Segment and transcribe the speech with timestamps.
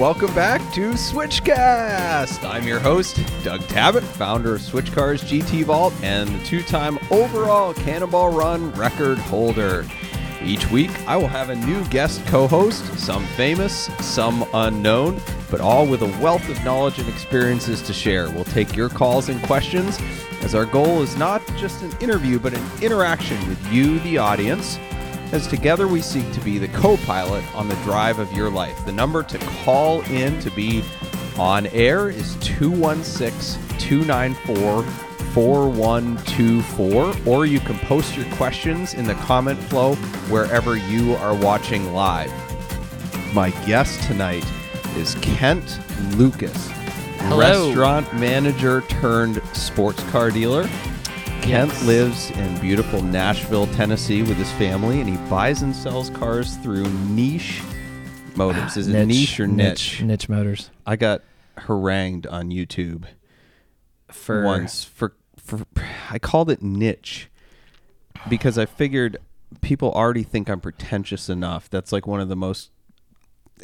[0.00, 2.42] Welcome back to Switchcast.
[2.48, 6.98] I'm your host, Doug Tabbutt, founder of Switch Cars GT Vault and the two time
[7.10, 9.86] overall Cannonball Run record holder.
[10.42, 15.60] Each week, I will have a new guest co host, some famous, some unknown, but
[15.60, 18.30] all with a wealth of knowledge and experiences to share.
[18.30, 19.98] We'll take your calls and questions,
[20.40, 24.78] as our goal is not just an interview, but an interaction with you, the audience
[25.32, 28.84] as together we seek to be the co pilot on the drive of your life.
[28.84, 30.82] The number to call in to be
[31.38, 34.82] on air is 216 294
[35.32, 39.94] 4124, or you can post your questions in the comment flow
[40.28, 42.32] wherever you are watching live.
[43.32, 44.44] My guest tonight
[44.96, 45.78] is Kent
[46.16, 46.68] Lucas,
[47.18, 47.38] Hello.
[47.38, 50.68] restaurant manager turned sports car dealer.
[51.42, 51.84] Kent Yes.
[51.84, 56.88] lives in beautiful Nashville, Tennessee with his family, and he buys and sells cars through
[57.08, 57.60] niche
[58.36, 58.76] motors.
[58.76, 60.02] Is it niche or niche?
[60.02, 60.70] Niche motors.
[60.86, 61.22] I got
[61.56, 63.04] harangued on YouTube
[64.08, 65.66] For once for for
[66.10, 67.28] I called it niche
[68.28, 69.16] because I figured
[69.60, 71.68] people already think I'm pretentious enough.
[71.68, 72.70] That's like one of the most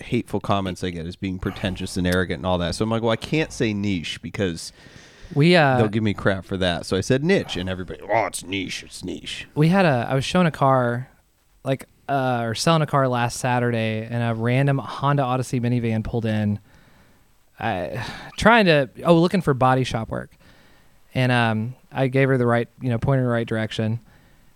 [0.01, 2.75] hateful comments I get is being pretentious and arrogant and all that.
[2.75, 4.73] So I'm like, well, I can't say niche because
[5.35, 6.87] we uh they'll give me crap for that.
[6.87, 9.47] So I said niche, and everybody, oh, it's niche, it's niche.
[9.55, 11.09] we had a I was showing a car
[11.65, 16.27] like uh or selling a car last Saturday and a random Honda Odyssey minivan pulled
[16.27, 16.59] in
[17.59, 18.05] I
[18.37, 20.37] trying to oh looking for body shop work.
[21.15, 24.01] And um I gave her the right, you know, point in the right direction.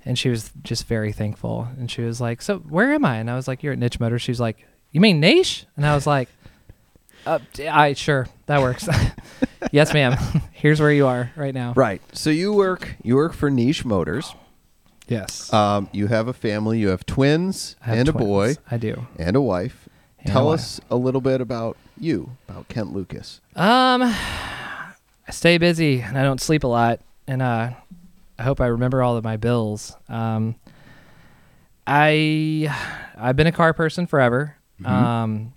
[0.04, 1.68] And she was just very thankful.
[1.78, 4.00] And she was like, "So, where am I?" And I was like, "You're at Niche
[4.00, 6.30] Motors." She's like, "You mean niche?" And I was like,
[7.26, 7.38] uh,
[7.70, 8.88] I sure that works.
[9.72, 10.16] yes, ma'am.
[10.52, 11.72] Here's where you are right now.
[11.74, 12.00] Right.
[12.12, 14.34] So you work you work for Niche Motors.
[15.08, 15.52] Yes.
[15.52, 16.78] Um, you have a family.
[16.78, 19.06] You have twins have and a boy I do.
[19.18, 19.88] and a wife.
[20.20, 20.54] And a Tell wife.
[20.54, 23.40] us a little bit about you, about Kent Lucas.
[23.56, 27.70] Um, I stay busy and I don't sleep a lot, and uh,
[28.38, 29.96] I hope I remember all of my bills.
[30.08, 30.54] Um,
[31.86, 32.72] I
[33.16, 34.56] I've been a car person forever.
[34.84, 35.52] Um,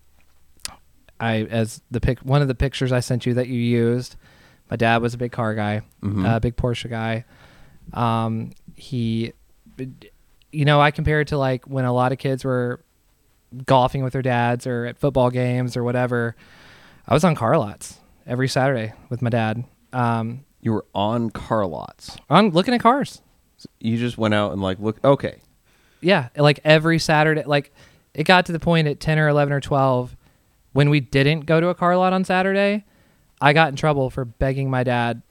[1.24, 4.16] I as the pic one of the pictures I sent you that you used.
[4.70, 5.82] My dad was a big car guy,
[6.26, 7.26] a big Porsche guy.
[7.94, 9.34] Um, he,
[10.52, 12.80] you know, I compare it to like when a lot of kids were
[13.66, 16.36] golfing with their dads or at football games or whatever.
[17.08, 19.64] I was on car lots every Saturday with my dad.
[19.92, 22.18] Um, You were on car lots.
[22.30, 23.22] I'm looking at cars.
[23.80, 25.04] You just went out and like look.
[25.04, 25.40] Okay.
[26.02, 27.44] Yeah, like every Saturday.
[27.44, 27.72] Like
[28.14, 30.16] it got to the point at 10 or 11 or 12
[30.74, 32.84] when we didn't go to a car lot on Saturday.
[33.40, 35.22] I got in trouble for begging my dad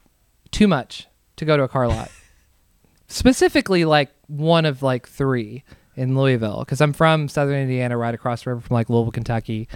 [0.51, 2.11] too much to go to a car lot.
[3.07, 5.63] Specifically, like one of like three
[5.95, 9.67] in Louisville, because I'm from Southern Indiana, right across the river from like Louisville, Kentucky.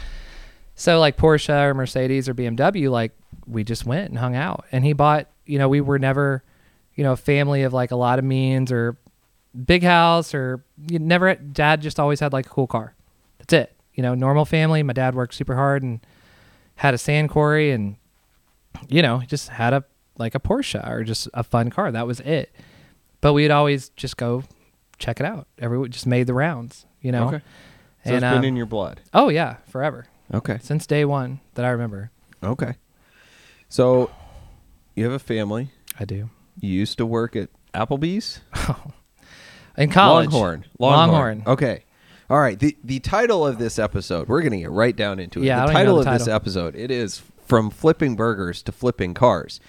[0.76, 3.12] So like Porsche or Mercedes or BMW, like
[3.46, 4.66] we just went and hung out.
[4.72, 6.44] And he bought, you know, we were never,
[6.96, 8.98] you know, a family of like a lot of means or
[9.66, 12.96] big house or you never dad just always had like a cool car.
[13.40, 13.77] That's it.
[13.98, 14.82] You know, normal family.
[14.84, 16.00] My dad worked super hard and
[16.76, 17.98] had a sand quarry and
[18.88, 19.84] you know, just had a
[20.18, 21.92] like a Porsche or just a fun car.
[21.92, 22.54] That was it.
[23.22, 24.44] But we'd always just go
[25.00, 25.48] check it out.
[25.60, 27.28] Every just made the rounds, you know.
[27.28, 27.42] Okay.
[28.06, 29.02] So And, it's been um, in your blood.
[29.14, 30.06] Oh yeah, forever.
[30.34, 30.60] Okay.
[30.62, 32.12] Since day 1 that I remember.
[32.44, 32.76] Okay.
[33.70, 34.12] So
[34.96, 35.72] you have a family.
[36.00, 36.30] I do.
[36.60, 38.42] You used to work at Applebee's.
[39.78, 40.32] In college.
[40.32, 40.66] Longhorn.
[40.80, 41.44] Longhorn.
[41.46, 41.84] Okay.
[42.30, 42.60] All right.
[42.60, 45.46] The the title of this episode, we're gonna get right down into it.
[45.46, 49.14] Yeah, the title know of the this episode, it is from flipping burgers to flipping
[49.14, 49.60] cars.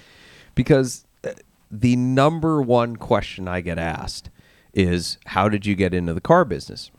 [0.54, 1.30] Because uh,
[1.70, 4.30] the number one question I get asked
[4.74, 6.90] is how did you get into the car business?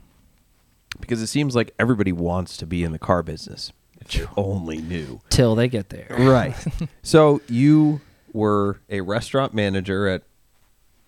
[1.00, 3.72] Because it seems like everybody wants to be in the car business.
[4.00, 5.20] If they only knew.
[5.30, 6.08] Till they get there.
[6.18, 6.56] Right.
[7.04, 8.00] so you
[8.32, 10.24] were a restaurant manager at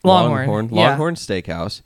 [0.03, 0.89] Longhorn, Longhorn, yeah.
[0.89, 1.81] Longhorn Steakhouse,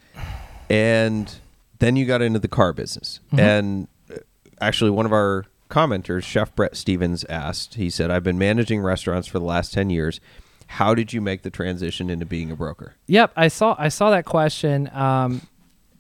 [0.69, 1.33] and
[1.79, 3.19] then you got into the car business.
[3.27, 3.39] Mm-hmm.
[3.39, 4.17] And uh,
[4.61, 7.75] actually, one of our commenters, Chef Brett Stevens, asked.
[7.75, 10.19] He said, "I've been managing restaurants for the last ten years.
[10.67, 14.09] How did you make the transition into being a broker?" Yep, I saw I saw
[14.11, 14.89] that question.
[14.93, 15.41] Um,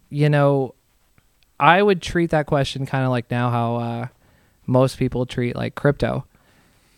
[0.09, 0.75] you know,
[1.59, 4.07] I would treat that question kind of like now how uh,
[4.65, 6.25] most people treat like crypto.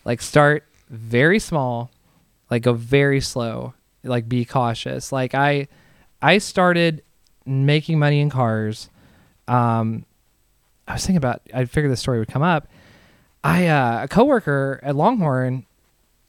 [0.06, 1.92] Like start very small,
[2.50, 3.74] like go very slow,
[4.04, 5.12] like be cautious.
[5.12, 5.68] Like I
[6.22, 7.04] I started
[7.48, 8.90] making money in cars.
[9.48, 10.06] Um,
[10.88, 12.68] I was thinking about I figured this story would come up.
[13.44, 15.66] I uh, a coworker at Longhorn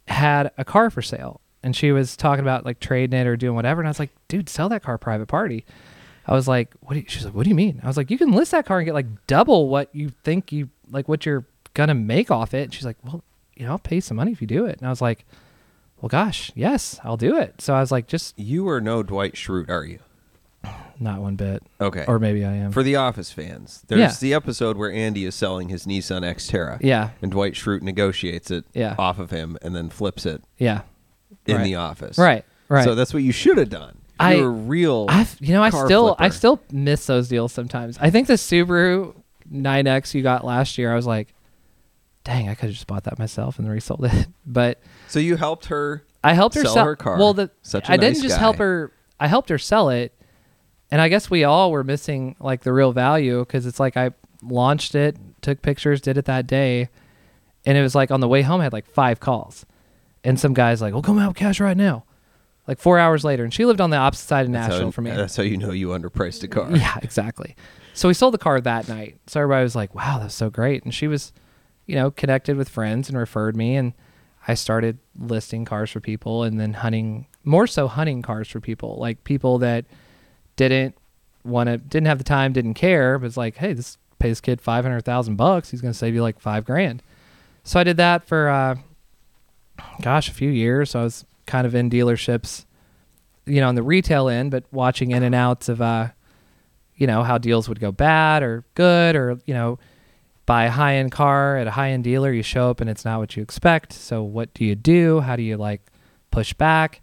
[0.06, 3.54] had a car for sale and she was talking about like trading it or doing
[3.54, 5.64] whatever and I was like, dude, sell that car private party.
[6.26, 7.80] I was like, what do you, she's like, what do you mean?
[7.82, 10.52] I was like, you can list that car and get like double what you think
[10.52, 11.44] you like what you're
[11.74, 12.64] gonna make off it.
[12.64, 13.22] And she's like, well,
[13.56, 14.78] you know, I'll pay some money if you do it.
[14.78, 15.24] And I was like,
[16.00, 17.60] well, gosh, yes, I'll do it.
[17.60, 19.98] So I was like, just You are no Dwight Schrute, are you?
[21.00, 22.04] Not one bit, Okay.
[22.08, 22.72] or maybe I am.
[22.72, 24.12] For the Office fans, there's Yeah.
[24.20, 26.78] the episode where Andy is selling his Nissan Xterra.
[26.80, 28.94] yeah, And Dwight Schrute negotiates it Yeah.
[28.98, 30.82] off of him and then flips it yeah,
[31.46, 31.64] in Right.
[31.64, 32.18] the office.
[32.18, 32.84] right, right.
[32.84, 33.98] So that's what you should have done.
[34.14, 35.06] If I- you were real.
[35.08, 36.34] I've you know I car still I flipper.
[36.34, 37.96] still miss those deals sometimes.
[38.00, 39.14] I think the Subaru
[39.52, 41.32] 9X you got last year, I was like,
[42.24, 44.26] dang, I could have just bought that myself and resold it.
[44.46, 46.02] But so you helped her.
[46.24, 47.16] I helped her Sell her car.
[47.18, 48.40] Well, the Such a I nice didn't just guy.
[48.40, 48.90] help her.
[49.20, 50.12] I helped her sell it,
[50.90, 54.12] and I guess we all were missing like the real value because it's like I
[54.42, 56.88] launched it, took pictures, did it that day,
[57.66, 59.66] and it was like on the way home I had like five calls,
[60.24, 62.04] and some guys like, "Well, come out cash right now."
[62.66, 64.90] Like four hours later, and she lived on the opposite side of That's Nashville how,
[64.92, 65.10] from me.
[65.12, 66.70] That's how you know you underpriced a car.
[66.70, 67.56] Yeah, exactly.
[67.94, 69.18] So we sold the car that night.
[69.26, 71.32] So everybody was like, "Wow, that's so great!" And she was,
[71.86, 73.94] you know, connected with friends and referred me, and
[74.46, 78.96] I started listing cars for people, and then hunting more so hunting cars for people,
[79.00, 79.86] like people that
[80.58, 80.94] didn't
[81.44, 84.40] want to, didn't have the time, didn't care, but it's like, hey, this pay this
[84.40, 85.70] kid five hundred thousand bucks.
[85.70, 87.02] He's going to save you like five grand.
[87.62, 88.76] So I did that for, uh,
[90.02, 90.90] gosh, a few years.
[90.90, 92.64] So I was kind of in dealerships,
[93.46, 96.08] you know, on the retail end, but watching in and outs of, uh,
[96.96, 99.78] you know, how deals would go bad or good, or, you know,
[100.46, 103.04] buy a high end car at a high end dealer, you show up and it's
[103.04, 103.92] not what you expect.
[103.92, 105.20] So what do you do?
[105.20, 105.82] How do you like
[106.30, 107.02] push back?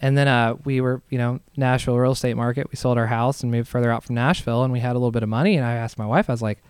[0.00, 2.68] And then uh, we were, you know, Nashville real estate market.
[2.70, 5.10] We sold our house and moved further out from Nashville, and we had a little
[5.10, 5.56] bit of money.
[5.56, 6.62] And I asked my wife, I was like,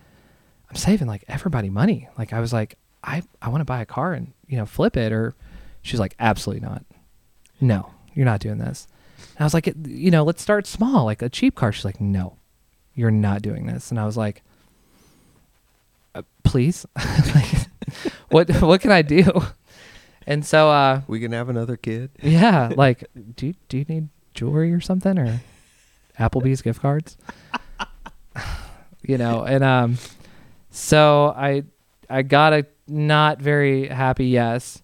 [0.69, 2.07] I'm saving like everybody money.
[2.17, 4.95] Like I was like, I I want to buy a car and you know flip
[4.95, 5.11] it.
[5.11, 5.35] Or
[5.81, 6.83] she's like, absolutely not.
[7.59, 8.87] No, you're not doing this.
[9.17, 11.71] And I was like, you know, let's start small, like a cheap car.
[11.71, 12.37] She's like, no,
[12.95, 13.91] you're not doing this.
[13.91, 14.41] And I was like,
[16.15, 16.85] uh, please,
[17.35, 17.67] like,
[18.29, 19.23] what what can I do?
[20.27, 22.11] And so uh, We can have another kid.
[22.21, 25.39] yeah, like, do you, do you need jewelry or something or
[26.19, 27.17] Applebee's gift cards?
[29.01, 29.97] you know, and um,
[30.69, 31.63] so I
[32.09, 34.83] I got a not very happy yes,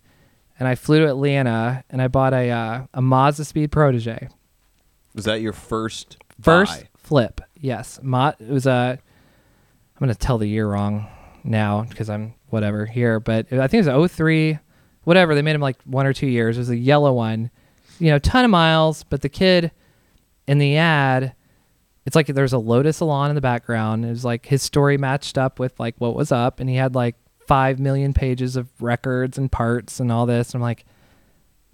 [0.58, 4.30] and I flew to Atlanta and I bought a uh, a Mazda Speed Protege.
[5.14, 6.88] Was that your first First buy?
[6.96, 8.00] flip, yes.
[8.02, 8.98] Mo- it was a.
[8.98, 11.08] I'm gonna tell the year wrong
[11.44, 14.60] now because I'm whatever here, but I think it was 03,
[15.04, 15.36] whatever.
[15.36, 16.58] They made him like one or two years.
[16.58, 17.50] It was a yellow one,
[18.00, 19.04] you know, ton of miles.
[19.04, 19.72] But the kid
[20.48, 21.34] in the ad,
[22.06, 24.06] it's like there's a Lotus Elan in the background.
[24.06, 26.96] It was like his story matched up with like what was up, and he had
[26.96, 27.16] like
[27.48, 30.54] five million pages of records and parts and all this.
[30.54, 30.86] And I'm like,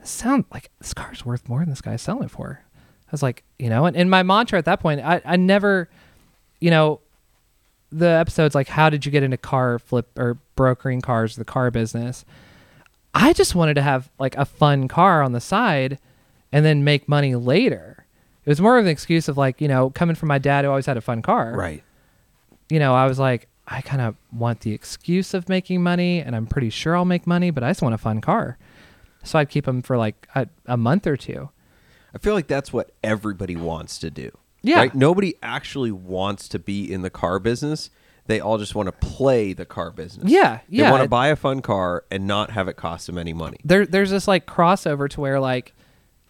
[0.03, 2.63] sound like this car's worth more than this guy's selling it for.
[3.07, 5.89] I was like, you know, and, and my mantra at that point, I, I never,
[6.59, 7.01] you know,
[7.91, 11.71] the episode's like, how did you get into car flip or brokering cars, the car
[11.71, 12.23] business?
[13.13, 15.99] I just wanted to have like a fun car on the side
[16.51, 18.05] and then make money later.
[18.45, 20.69] It was more of an excuse of like, you know, coming from my dad who
[20.69, 21.53] always had a fun car.
[21.55, 21.83] Right.
[22.69, 26.35] You know, I was like, I kind of want the excuse of making money and
[26.35, 28.57] I'm pretty sure I'll make money, but I just want a fun car.
[29.23, 31.49] So I'd keep them for like a, a month or two.
[32.13, 34.31] I feel like that's what everybody wants to do.
[34.61, 34.77] Yeah.
[34.77, 34.95] Right?
[34.95, 37.89] Nobody actually wants to be in the car business.
[38.29, 40.29] They all just want to play the car business.
[40.31, 40.85] Yeah, yeah.
[40.85, 43.57] They want to buy a fun car and not have it cost them any money.
[43.65, 45.73] there there's this like crossover to where like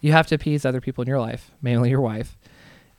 [0.00, 2.38] you have to appease other people in your life, mainly your wife.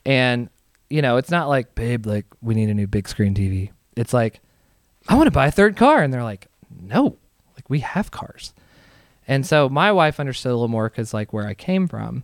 [0.06, 0.50] And
[0.88, 3.70] you know, it's not like, babe, like we need a new big screen TV.
[3.96, 4.38] It's like,
[5.08, 6.46] I want to buy a third car and they're like,
[6.80, 7.16] "No.
[7.56, 8.54] Like we have cars."
[9.26, 12.22] And so my wife understood a little more cuz like where I came from.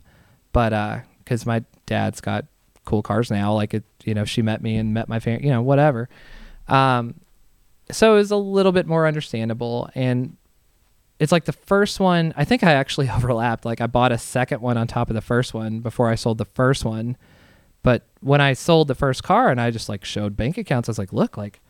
[0.53, 2.45] But uh cuz my dad's got
[2.85, 5.51] cool cars now, like it, you know, she met me and met my family, you
[5.51, 6.09] know, whatever.
[6.69, 7.15] Um
[7.91, 10.37] so it was a little bit more understandable and
[11.19, 14.61] it's like the first one i think i actually overlapped like i bought a second
[14.61, 17.17] one on top of the first one before i sold the first one
[17.83, 20.91] but when i sold the first car and i just like showed bank accounts i
[20.91, 21.61] was like look like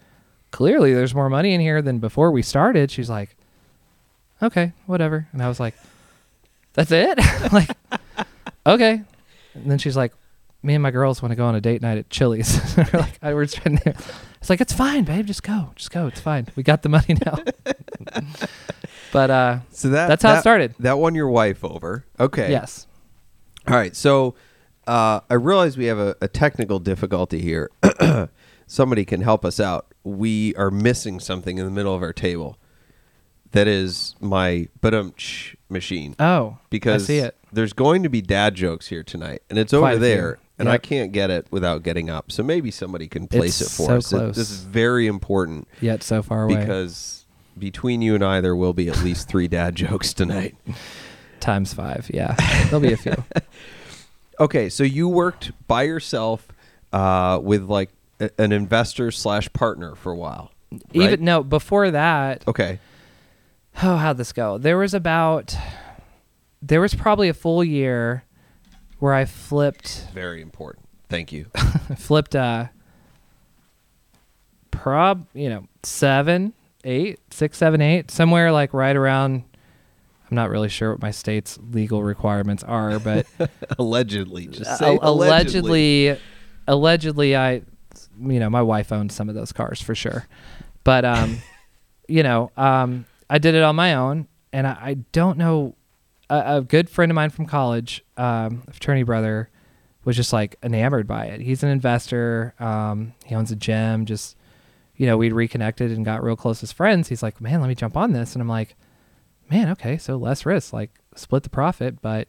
[0.50, 2.90] clearly there's more money in here than before we started.
[2.90, 3.36] She's like
[4.42, 5.28] okay whatever.
[5.32, 5.74] And i was like
[6.74, 7.18] that's it?
[7.52, 7.70] Like
[8.66, 9.02] okay.
[9.54, 10.12] And then she's like
[10.62, 13.18] me and my girls want to go on a date night at chili's we're like
[13.22, 13.94] I, we're just in there
[14.40, 17.16] it's like it's fine babe just go just go it's fine we got the money
[17.24, 17.38] now
[19.12, 20.74] but uh So that That's how it started.
[20.78, 22.04] That won your wife over.
[22.18, 22.50] Okay.
[22.50, 22.86] yes
[23.66, 23.94] All right.
[23.94, 24.34] So
[24.86, 27.70] uh, I realize we have a, a technical difficulty here.
[28.66, 29.92] Somebody can help us out.
[30.02, 32.56] We are missing something in the middle of our table.
[33.52, 36.14] That is my badumch machine.
[36.18, 39.72] oh because i see it there's going to be dad jokes here tonight, and it's
[39.72, 40.36] Quite over there.
[40.36, 40.47] few.
[40.58, 42.30] And I can't get it without getting up.
[42.32, 44.12] So maybe somebody can place It's it for so us.
[44.12, 44.36] It- close.
[44.36, 47.26] This is very important yet so far away because
[47.58, 50.54] between you and I, there will be at least three dad jokes tonight.
[51.40, 52.10] Times five.
[52.12, 52.34] Yeah,
[52.64, 53.14] there'll be a few.
[54.40, 56.46] Okay, so you worked by yourself
[56.92, 60.52] uh, with like a- an investor slash partner for a while.
[60.70, 60.80] right?
[60.92, 62.78] Even no, before that, Okay.
[63.82, 64.56] oh, how'd this go?
[64.56, 65.56] There was about,
[66.62, 68.22] there was probably a full year
[68.98, 70.86] where I flipped, Very important.
[71.08, 71.46] Thank you.
[71.96, 72.66] flipped, uh,
[74.70, 76.52] prob, you know, seven,
[76.84, 79.44] eight, six, seven, eight, somewhere like right around.
[80.30, 83.26] I'm not really sure what my state's legal requirements are, but
[83.78, 86.08] allegedly, just Uh, say allegedly.
[86.08, 86.20] allegedly,
[86.66, 87.52] allegedly, I,
[88.20, 90.26] you know, my wife owned some of those cars for sure,
[90.84, 91.38] but um,
[92.08, 95.74] you know, um, I did it on my own, and I, I don't know.
[96.30, 99.50] A, a good friend of mine from college, um, fraternity brother,
[100.04, 101.40] was just like enamored by it.
[101.40, 102.54] He's an investor.
[102.58, 104.06] Um, he owns a gym.
[104.06, 104.36] Just,
[104.96, 107.08] you know, we'd reconnected and got real close as friends.
[107.08, 108.76] He's like, man, let me jump on this, and I'm like,
[109.50, 112.28] man, okay, so less risk, like split the profit, but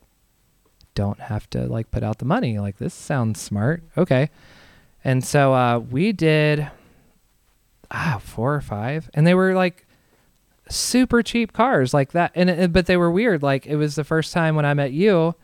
[0.96, 2.60] don't have to like put out the money.
[2.60, 3.84] Like this sounds smart.
[3.98, 4.30] Okay.
[5.04, 6.70] And so uh we did
[7.92, 9.88] ah four or five and they were like
[10.70, 14.04] super cheap cars like that and it, but they were weird like it was the
[14.04, 15.36] first time when I met you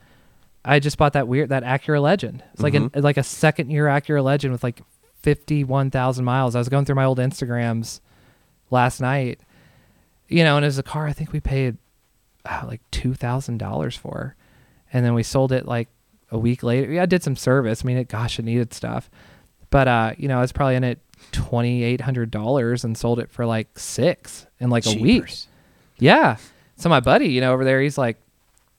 [0.65, 2.44] I just bought that weird that Acura Legend.
[2.53, 4.82] It's like an, like a second year Acura Legend with like
[5.22, 6.55] 51,000 miles.
[6.55, 8.00] I was going through my old Instagrams
[8.72, 9.39] last night.
[10.27, 11.77] You know, and it was a car I think we paid
[12.46, 14.36] uh, like $2,000 for
[14.91, 15.88] and then we sold it like
[16.32, 16.91] a week later.
[16.91, 17.84] Yeah, I did some service.
[17.84, 19.10] I mean, it, gosh, it needed stuff,
[19.69, 21.00] but uh, you know, I was probably in it
[21.31, 25.00] twenty eight hundred dollars and sold it for like six in like a week.
[25.24, 25.48] Jeepers.
[25.98, 26.38] Yeah.
[26.77, 28.17] So my buddy, you know, over there, he's like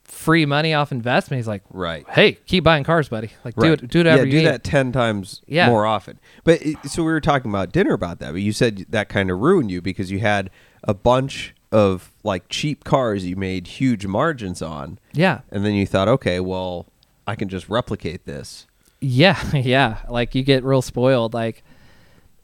[0.04, 1.38] free money off investment.
[1.38, 2.06] He's like, Right.
[2.10, 3.30] hey, keep buying cars, buddy.
[3.44, 4.46] Like, do it, do whatever yeah, you do need.
[4.46, 5.68] that 10 times Yeah.
[5.68, 6.18] more often.
[6.44, 9.30] But it, so we were talking about dinner about that, but you said that kind
[9.30, 10.50] of ruined you because you had
[10.84, 14.98] a bunch of like cheap cars you made huge margins on.
[15.12, 15.40] Yeah.
[15.50, 16.86] And then you thought, okay, well,
[17.26, 18.66] I can just replicate this.
[19.00, 19.98] Yeah, yeah.
[20.08, 21.34] Like you get real spoiled.
[21.34, 21.62] Like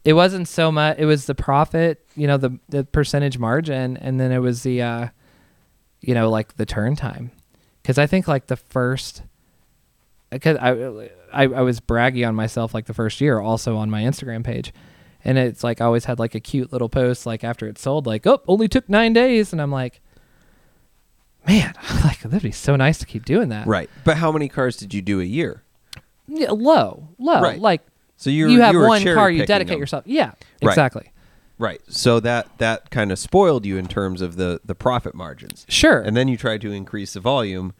[0.04, 0.98] it wasn't so much.
[0.98, 4.82] It was the profit, you know, the the percentage margin, and then it was the,
[4.82, 5.08] uh,
[6.00, 7.30] you know, like the turn time.
[7.82, 9.22] Because I think like the first,
[10.30, 10.70] because I,
[11.32, 14.72] I I was braggy on myself like the first year, also on my Instagram page,
[15.24, 18.06] and it's like I always had like a cute little post like after it sold,
[18.06, 20.00] like oh only took nine days, and I'm like.
[21.44, 23.66] Man, like that'd be so nice to keep doing that.
[23.66, 23.90] Right.
[24.04, 25.64] But how many cars did you do a year?
[26.28, 27.40] Yeah, low, low.
[27.40, 27.58] Right.
[27.60, 27.82] Like
[28.16, 29.80] So you you have one car, you dedicate them.
[29.80, 30.04] yourself.
[30.06, 30.26] Yeah,
[30.62, 30.70] Right.
[30.72, 31.10] exactly.
[31.58, 31.80] Right.
[31.88, 35.64] So that that kind of spoiled you in terms of the the profit margins.
[35.68, 36.00] Sure.
[36.00, 37.74] And then you tried to increase the volume.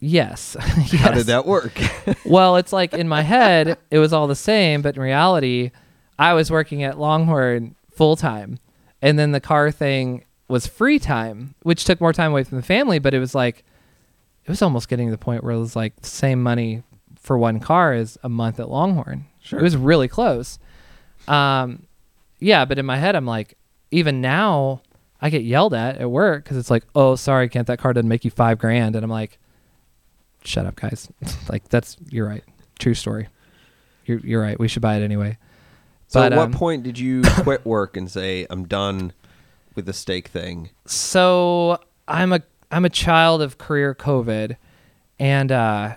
[0.00, 0.56] yes.
[0.60, 1.72] How did that work?
[2.24, 5.70] well, it's like in my head, it was all the same, but in reality,
[6.18, 8.58] I was working at Longhorn full time,
[9.02, 12.62] and then the car thing was free time, which took more time away from the
[12.62, 12.98] family.
[13.00, 13.64] But it was like,
[14.44, 16.82] it was almost getting to the point where it was like the same money
[17.20, 19.26] for one car is a month at Longhorn.
[19.40, 19.58] Sure.
[19.58, 20.58] It was really close.
[21.26, 21.86] Um,
[22.38, 23.56] yeah, but in my head, I'm like,
[23.90, 24.82] even now,
[25.20, 28.08] I get yelled at at work because it's like, oh, sorry, Kent, that car didn't
[28.08, 29.38] make you five grand, and I'm like,
[30.44, 31.08] shut up, guys.
[31.48, 32.44] like that's you're right,
[32.78, 33.28] true story.
[34.04, 34.58] You're you're right.
[34.58, 35.38] We should buy it anyway.
[36.06, 39.12] so But, at what um, point did you quit work and say, I'm done
[39.74, 40.70] with the steak thing?
[40.86, 44.56] So I'm a I'm a child of career COVID,
[45.18, 45.96] and uh,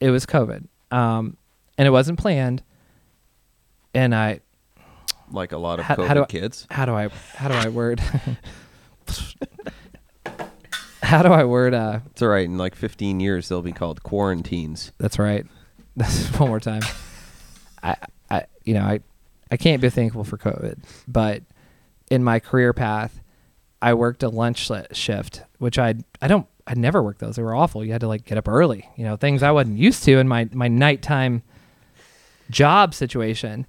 [0.00, 1.36] it was COVID, um,
[1.78, 2.62] and it wasn't planned.
[3.94, 4.40] And I
[5.30, 6.66] Like a lot of How- COVID how do I- kids.
[6.70, 8.00] how do I how do I word
[11.02, 12.44] how do I word uh It's all right.
[12.44, 14.92] In like 15 years, they'll be called quarantines.
[14.98, 15.46] That's right.
[15.96, 16.82] That's one more time.
[17.82, 17.96] I,
[18.30, 19.00] I, you know, I,
[19.50, 21.42] I can't be thankful for COVID, but
[22.10, 23.20] in my career path,
[23.80, 27.36] I worked a lunch shift, which I, I don't, I never worked those.
[27.36, 27.84] They were awful.
[27.84, 30.28] You had to like get up early, you know, things I wasn't used to in
[30.28, 31.42] my, my nighttime
[32.50, 33.66] job situation.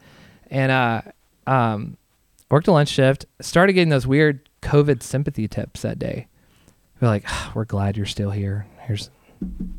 [0.50, 1.02] And, uh,
[1.48, 1.98] um,
[2.50, 6.28] worked a lunch shift, started getting those weird COVID sympathy tips that day.
[7.02, 8.66] We're like, "Ah, we're glad you're still here.
[8.80, 9.10] Here's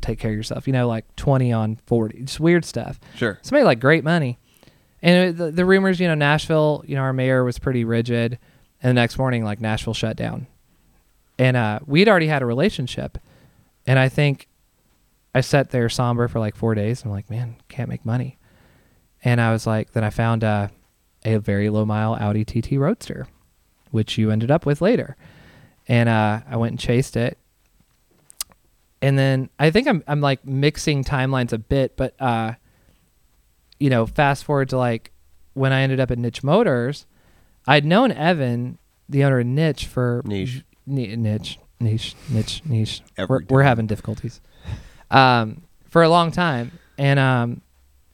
[0.01, 0.67] take care of yourself.
[0.67, 2.99] You know, like 20 on 40, just weird stuff.
[3.15, 3.39] Sure.
[3.41, 4.37] Somebody like great money.
[5.01, 8.39] And the, the rumors, you know, Nashville, you know, our mayor was pretty rigid.
[8.81, 10.47] And the next morning, like Nashville shut down.
[11.39, 13.17] And uh, we'd already had a relationship.
[13.85, 14.47] And I think
[15.35, 17.03] I sat there somber for like four days.
[17.03, 18.37] I'm like, man, can't make money.
[19.23, 20.69] And I was like, then I found uh,
[21.23, 23.27] a very low mile Audi TT Roadster,
[23.91, 25.15] which you ended up with later.
[25.87, 27.37] And uh, I went and chased it
[29.01, 32.53] and then I think I'm I'm like mixing timelines a bit, but uh,
[33.79, 35.11] you know, fast forward to like
[35.53, 37.05] when I ended up at Niche Motors,
[37.67, 38.77] I'd known Evan
[39.09, 40.63] the owner of Niche for Niche.
[40.87, 43.01] Ni- niche, niche, niche, niche.
[43.27, 44.41] We're, we're having difficulties.
[45.11, 47.61] Um, for a long time, and um,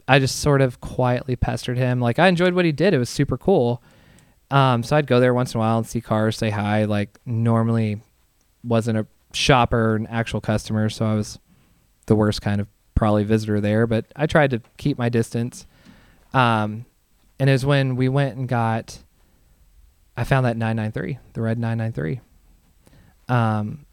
[0.07, 1.99] I just sort of quietly pestered him.
[1.99, 3.81] Like I enjoyed what he did; it was super cool.
[4.51, 6.85] Um, so I'd go there once in a while and see cars, say hi.
[6.85, 8.01] Like normally,
[8.63, 11.39] wasn't a shopper, an actual customer, so I was
[12.05, 13.87] the worst kind of probably visitor there.
[13.87, 15.65] But I tried to keep my distance.
[16.33, 16.85] Um,
[17.39, 18.99] and it was when we went and got.
[20.15, 22.19] I found that 993, the red 993.
[23.33, 23.85] Um,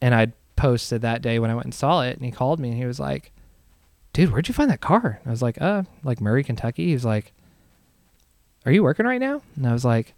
[0.00, 2.68] and I posted that day when I went and saw it, and he called me
[2.68, 3.32] and he was like,
[4.12, 6.92] "Dude, where'd you find that car?" And I was like, "Uh, like Murray, Kentucky." He
[6.92, 7.32] was like,
[8.66, 10.14] "Are you working right now?" And I was like,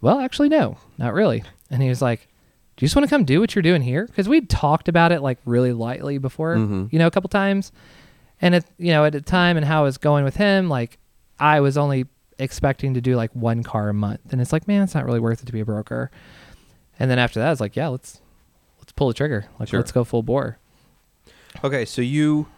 [0.00, 2.20] "Well, actually, no, not really." And he was like,
[2.76, 5.12] "Do you just want to come do what you're doing here?" Because we'd talked about
[5.12, 6.92] it like really lightly before, Mhm.
[6.92, 7.72] you know, a couple times.
[8.40, 10.98] And at you know at the time and how it was going with him, like
[11.40, 12.06] I was only
[12.38, 15.20] expecting to do like one car a month, and it's like, man, it's not really
[15.20, 16.10] worth it to be a broker.
[16.98, 18.20] And then after that, it's like, yeah, let's
[18.78, 19.46] let's pull the trigger.
[19.58, 19.80] Like, Sure.
[19.80, 20.58] let's go full bore.
[21.64, 22.48] Okay, so you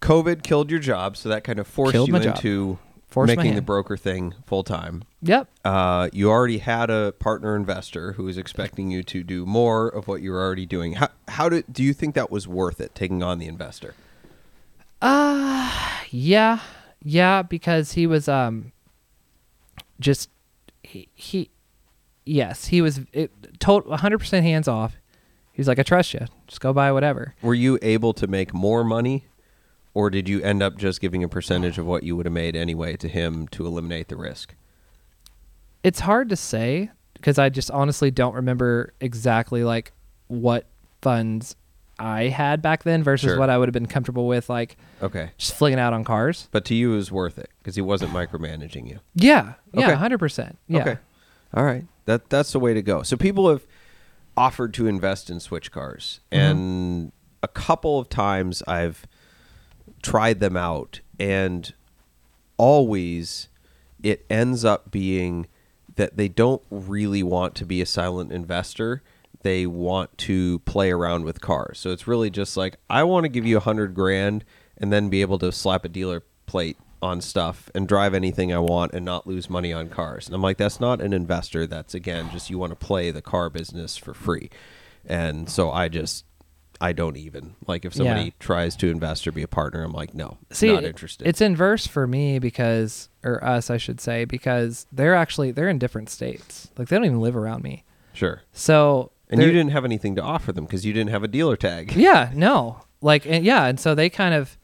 [0.00, 2.78] COVID killed your job, so that kind of forced Killed you into
[3.08, 5.02] Forced making the broker thing full time.
[5.22, 5.48] Yep.
[5.64, 10.06] Uh, you already had a partner investor who was expecting you to do more of
[10.06, 10.92] what you were already doing.
[10.94, 13.94] How, how did do you think that was worth it taking on the investor?
[15.02, 15.72] Uh
[16.10, 16.60] yeah.
[17.02, 18.70] Yeah, because he was um
[19.98, 20.30] just
[20.84, 21.50] he, he
[22.30, 24.96] yes, he was it, total 100% hands off.
[25.52, 26.26] He's like, "I trust you.
[26.46, 29.24] Just go buy whatever." Were you able to make more money,
[29.94, 32.56] or did you end up just giving a percentage of what you would have made
[32.56, 34.54] anyway to him to eliminate the risk?
[35.82, 39.92] It's hard to say because I just honestly don't remember exactly like
[40.28, 40.66] what
[41.02, 41.56] funds
[41.98, 43.38] I had back then versus Sure.
[43.38, 46.48] what I would have been comfortable with like Okay, just flinging out on cars.
[46.50, 49.00] but to you it was worth it because he wasn't micromanaging you.
[49.14, 49.54] Yeah.
[49.74, 49.94] Yeah, Okay.
[50.16, 50.56] 100%.
[50.68, 50.80] Yeah.
[50.80, 50.98] Okay.
[51.54, 51.84] All right.
[52.04, 53.02] That that's the way to go.
[53.02, 53.66] So people have
[54.36, 56.40] offered to invest in switch cars Mm-hmm.
[56.40, 59.06] and a couple of times I've
[60.02, 61.72] tried them out and
[62.56, 63.48] always
[64.02, 65.46] it ends up being
[65.96, 69.02] that they don't really want to be a silent investor.
[69.42, 71.78] They want to play around with cars.
[71.78, 74.44] So it's really just like I want to give you a hundred grand
[74.78, 78.58] and then be able to slap a dealer plate on stuff and drive anything I
[78.58, 80.26] want and not lose money on cars.
[80.26, 81.66] And I'm like, that's not an investor.
[81.66, 84.50] That's again just you want to play the car business for free.
[85.06, 86.24] And so I just
[86.82, 88.30] I don't even like if somebody Yeah.
[88.38, 89.82] tries to invest or be a partner.
[89.82, 91.26] I'm like, no, See, not interested.
[91.26, 95.78] It's inverse for me because, or us, I should say, because they're actually they're in
[95.78, 96.70] different states.
[96.78, 97.84] Like they don't even live around me.
[98.14, 98.42] sure.
[98.52, 101.56] So And you didn't have anything to offer them because you didn't have a dealer
[101.56, 101.92] tag.
[101.94, 104.56] Yeah, no, like and yeah, and so they kind of,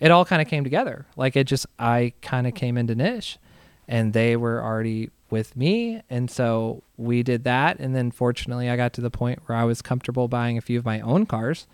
[0.00, 1.06] it all kind of came together.
[1.16, 3.38] Like it just I kind of came into niche,
[3.88, 8.76] and they were already with me, and so we did that, and then fortunately I
[8.76, 11.66] got to the point where I was comfortable buying a few of my own cars,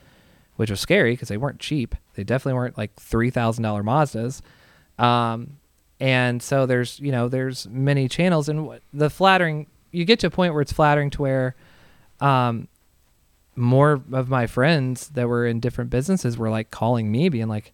[0.56, 1.94] which was scary because they weren't cheap.
[2.14, 4.40] They definitely weren't like three thousand dollar Mazdas.
[4.98, 5.58] Um,
[6.00, 10.30] and so there's you know there's many channels and the flattering you get to a
[10.30, 11.54] point where it's flattering to where
[12.20, 12.68] um
[13.54, 17.72] more of my friends that were in different businesses were like calling me being like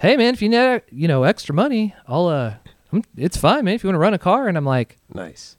[0.00, 2.54] hey man if you need you know extra money i'll uh
[2.92, 5.56] I'm- it's fine man if you want to run a car and i'm like Nice.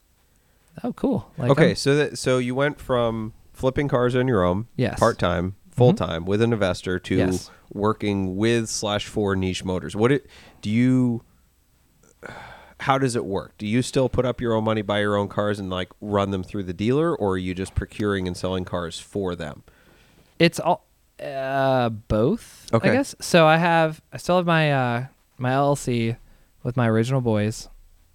[0.83, 4.43] oh cool like okay, I'm- so that so you went from flipping cars on your
[4.43, 4.97] own, Yes.
[4.99, 7.51] part time, full time with an investor to Yes.
[7.71, 9.95] working with slash for niche motors.
[9.95, 10.25] What it
[10.61, 11.21] do you?
[12.79, 13.55] How does it work?
[13.59, 16.31] Do you still put up your own money, buy your own cars, and like run
[16.31, 19.61] them through the dealer, or are you just procuring and selling cars for them?
[20.39, 20.87] it's all
[21.21, 22.89] uh both Okay.
[22.89, 25.05] i guess so i have i still have my uh
[25.37, 26.15] my llc
[26.63, 27.69] with my original boys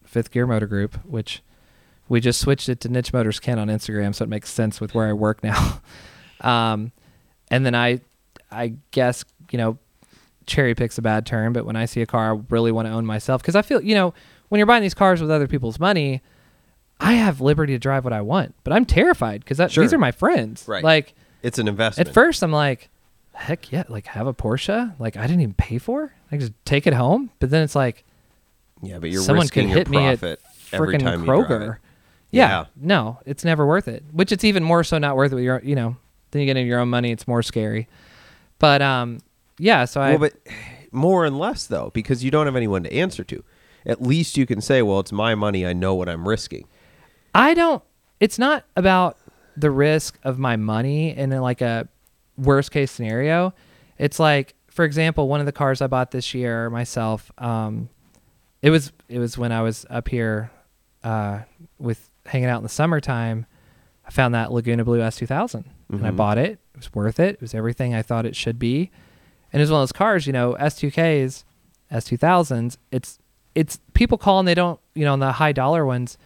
[0.05, 1.43] fifth gear motor group which
[2.09, 4.95] we just switched it to niche motors ken on instagram so it makes sense with
[4.95, 5.81] where i work now
[6.41, 6.91] um
[7.51, 8.01] and then i
[8.51, 9.79] i guess you know
[10.47, 12.93] cherry picks a bad term but when i see a car i really want to
[12.93, 14.13] own myself because i feel you know
[14.49, 16.23] when you're buying these cars with other people's money
[17.01, 19.85] i have liberty to drive what i want but i'm terrified because Sure.
[19.85, 20.83] these are my friends Right.
[20.85, 22.09] like It's an investment.
[22.09, 22.89] at first, I'm like,
[23.37, 26.13] heck yeah, like have a Porsche, like I didn't even pay for.
[26.33, 27.31] I just take it home.
[27.39, 28.05] But then it's like
[28.83, 30.41] yeah, but you're someone could risking your hit me at profit
[30.73, 31.49] every freaking time drive it.
[31.49, 31.77] Kroger.
[32.31, 32.65] Yeah, Yeah.
[32.77, 34.03] no, it's never worth it.
[34.13, 35.37] Which it's even more so not worth it.
[35.37, 35.97] With your, you know,
[36.31, 37.13] then you get into your own money.
[37.13, 37.89] It's more scary.
[38.59, 39.21] But um,
[39.59, 39.85] yeah.
[39.85, 40.33] So I Well, but
[40.93, 43.45] more and less though, because you don't have anyone to answer to.
[43.87, 45.65] At least you can say, "Well, it's my money.
[45.65, 46.67] I know what I'm risking."
[47.35, 47.83] I don't.
[48.19, 49.17] It's not about
[49.57, 51.87] the risk of my money in like a
[52.37, 53.53] worst case scenario.
[53.99, 57.31] It's like, for example, one of the cars I bought this year myself.
[57.39, 57.89] Um,
[58.63, 60.51] it was it was when I was up here
[61.05, 61.41] uh,
[61.79, 63.47] with hanging out in the summertime,
[64.07, 66.17] I found that Laguna Blue S2000 and I Mhm.
[66.17, 66.59] bought it.
[66.75, 67.35] It was worth it.
[67.37, 68.91] It was everything I thought it should be.
[69.53, 71.45] And one of those cars, you know, S2Ks,
[71.93, 72.77] S2000s.
[72.91, 73.19] It's
[73.55, 76.19] it's people call and they don't, you know, on the high dollar ones,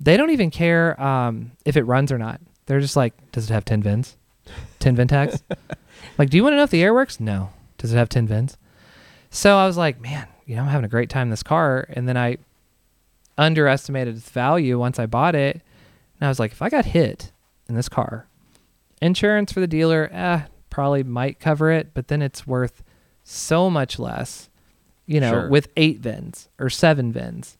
[0.00, 2.40] they don't even care um, if it runs or not.
[2.66, 4.16] They're just like, does it have 10 VINs?
[4.80, 5.42] 10 VIN tags?
[6.18, 7.20] like, do you want to know if the air works?
[7.20, 7.50] No.
[7.78, 8.56] Does it have 10 VINs?
[9.30, 11.86] So I was like, man, you know, I'm having a great time in this car.
[11.90, 12.38] And then I
[13.38, 15.56] underestimated its value once I bought it.
[16.20, 17.32] And I was like, if I got hit
[17.68, 18.26] in this car,
[19.00, 22.82] insurance for the dealer, eh, probably might cover it, but then it's worth
[23.24, 24.48] so much less,
[25.06, 25.48] you know, Sure.
[25.48, 27.56] with eight VINs or seven VINs.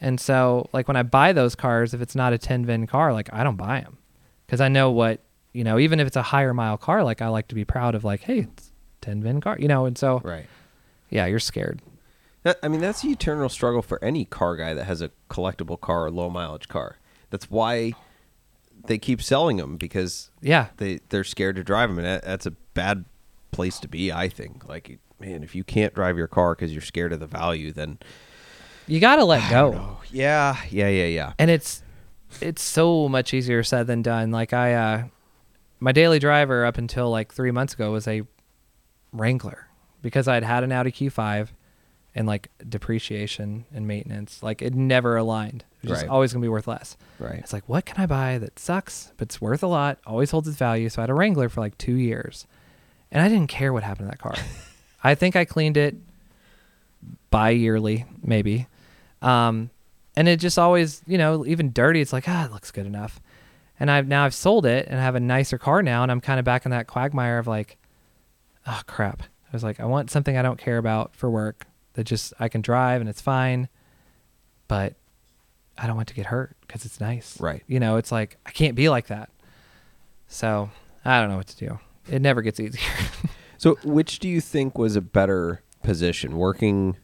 [0.00, 3.12] And so, like, when I buy those cars, if it's not a 10 VIN car,
[3.12, 3.98] like, I don't buy them
[4.46, 5.20] because I know what,
[5.52, 7.94] you know, even if it's a higher mile car, like, I like to be proud
[7.94, 10.46] of, like, hey, it's 10 VIN car, you know, and so, Right.
[11.10, 11.80] yeah, you're scared.
[12.44, 15.80] That, I mean, that's the eternal struggle for any car guy that has a collectible
[15.80, 16.96] car or low mileage car.
[17.30, 17.92] That's why
[18.86, 20.68] they keep selling them because Yeah.
[20.76, 23.04] they they're scared to drive them, and that, that's a bad
[23.50, 24.12] place to be.
[24.12, 24.68] I think.
[24.68, 27.98] Like, man, if you can't drive your car because you're scared of the value, then
[28.86, 29.98] You got to let go.
[30.10, 31.32] yeah, yeah, yeah, yeah.
[31.38, 31.82] and it's
[32.40, 35.04] it's so much easier said than done like i uh
[35.80, 38.22] my daily driver up until like three months ago was a
[39.12, 39.66] wrangler
[40.02, 41.48] because i'd had an audi q5
[42.14, 45.64] and like depreciation and maintenance like it never aligned.
[45.84, 46.08] It was Right.
[46.08, 46.96] always going to be worth less.
[47.20, 47.38] Right.
[47.38, 50.48] it's like what can i buy that sucks but it's worth a lot always holds
[50.48, 50.88] its value?
[50.88, 52.46] So i had a wrangler for like two years
[53.12, 54.34] and i didn't care what happened to that car.
[55.04, 55.94] I think i cleaned it
[57.30, 58.66] bi-yearly maybe.
[59.22, 59.70] Um,
[60.16, 63.20] and it just always you know even dirty it's like ah it looks good enough
[63.80, 66.20] and i've now i've sold it and I have a nicer car now and i'm
[66.20, 67.76] kind of back in that quagmire of like
[68.66, 69.22] oh crap.
[69.22, 72.48] I was like i want something i don't care about for work that just i
[72.48, 73.68] can drive and it's fine
[74.68, 74.94] but
[75.76, 77.40] i don't want to get hurt because it's nice.
[77.40, 77.62] Right.
[77.66, 79.30] you know it's like i can't be like that.
[80.26, 80.70] So
[81.04, 81.78] i don't know what to do.
[82.10, 82.82] It never gets easier.
[83.58, 86.96] So, which do you think was a better position, working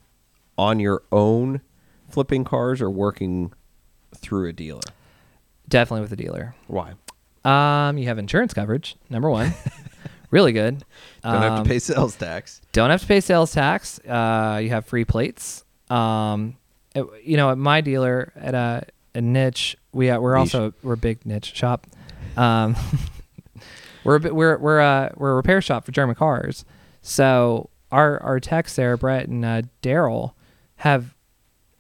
[0.57, 1.63] on your own
[2.09, 3.53] flipping cars or working
[4.15, 4.81] through a dealer?
[5.69, 6.93] Definitely with the dealer Why?
[7.45, 9.53] um you have insurance coverage number one
[10.31, 10.85] really good
[11.23, 12.61] Don't have Um, to pay sales tax.
[12.73, 13.99] Don't have to pay sales tax.
[14.01, 15.65] Uh, you have free plates.
[15.91, 16.57] Um,
[16.95, 20.55] it- you know, at my dealer at a, a niche, we uh, we're Niche.
[20.55, 21.87] also we're a big niche shop.
[22.37, 22.75] Um,
[24.05, 26.65] we're a bit, we're we're uh, we're a repair shop for German cars.
[27.01, 30.33] So our our techs there, Brett and uh, Daryl,
[30.77, 31.15] have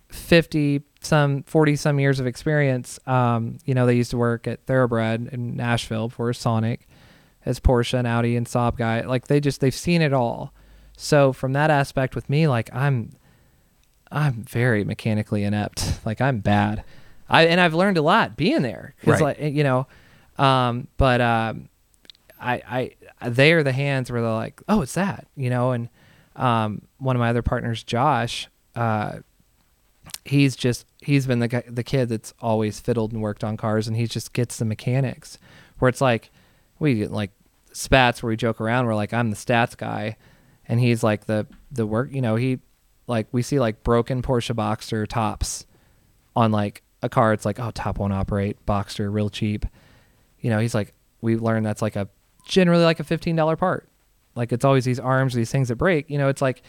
[0.08, 2.98] fifty some forty some years of experience.
[3.06, 6.86] Um, you know, they used to work at Thoroughbred in Nashville before Sonic
[7.44, 9.02] as Porsche and Audi and Saab guy.
[9.02, 10.52] Like they just they've seen it all.
[10.96, 13.10] So from that aspect with me, like I'm
[14.10, 16.00] I'm very mechanically inept.
[16.04, 16.84] Like I'm bad.
[17.28, 18.94] I and I've learned a lot being there.
[19.02, 19.40] 'Cause, Right.
[19.40, 19.86] like you know,
[20.38, 21.68] um, but um,
[22.40, 25.88] I I they are the hands where they're like, oh, it's that, you know, and
[26.36, 29.18] um, one of my other partners, Josh, uh,
[30.24, 33.86] he's just he's been the guy, the kid that's always fiddled and worked on cars,
[33.86, 35.38] and he just gets the mechanics
[35.78, 36.30] where it's like
[36.78, 37.30] we get like
[37.72, 38.86] spats where we joke around.
[38.86, 40.16] We're like, I'm the stats guy,
[40.66, 42.12] and he's like the the work.
[42.12, 42.60] You know, he
[43.06, 45.66] like we see like broken Porsche Boxster tops
[46.34, 47.32] on like a car.
[47.32, 49.66] It's like, oh, top one operate Boxster, real cheap.
[50.40, 52.08] You know, he's like, we learned that's like a
[52.46, 53.88] generally like a fifteen dollar part.
[54.34, 56.08] Like it's always these arms, these things that break.
[56.10, 56.62] You know, it's like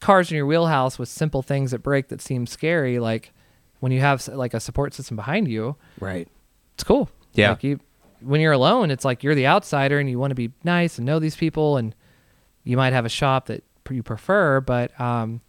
[0.00, 2.98] cars in your wheelhouse with simple things that break that seem scary.
[2.98, 3.32] Like
[3.80, 6.28] when you have like a support system behind you, Right.
[6.74, 7.08] it's cool.
[7.34, 7.50] Yeah.
[7.50, 7.80] Like you,
[8.20, 11.06] when you're alone, it's like you're the outsider and you want to be nice and
[11.06, 11.94] know these people, and
[12.64, 15.40] you might have a shop that you prefer, but um,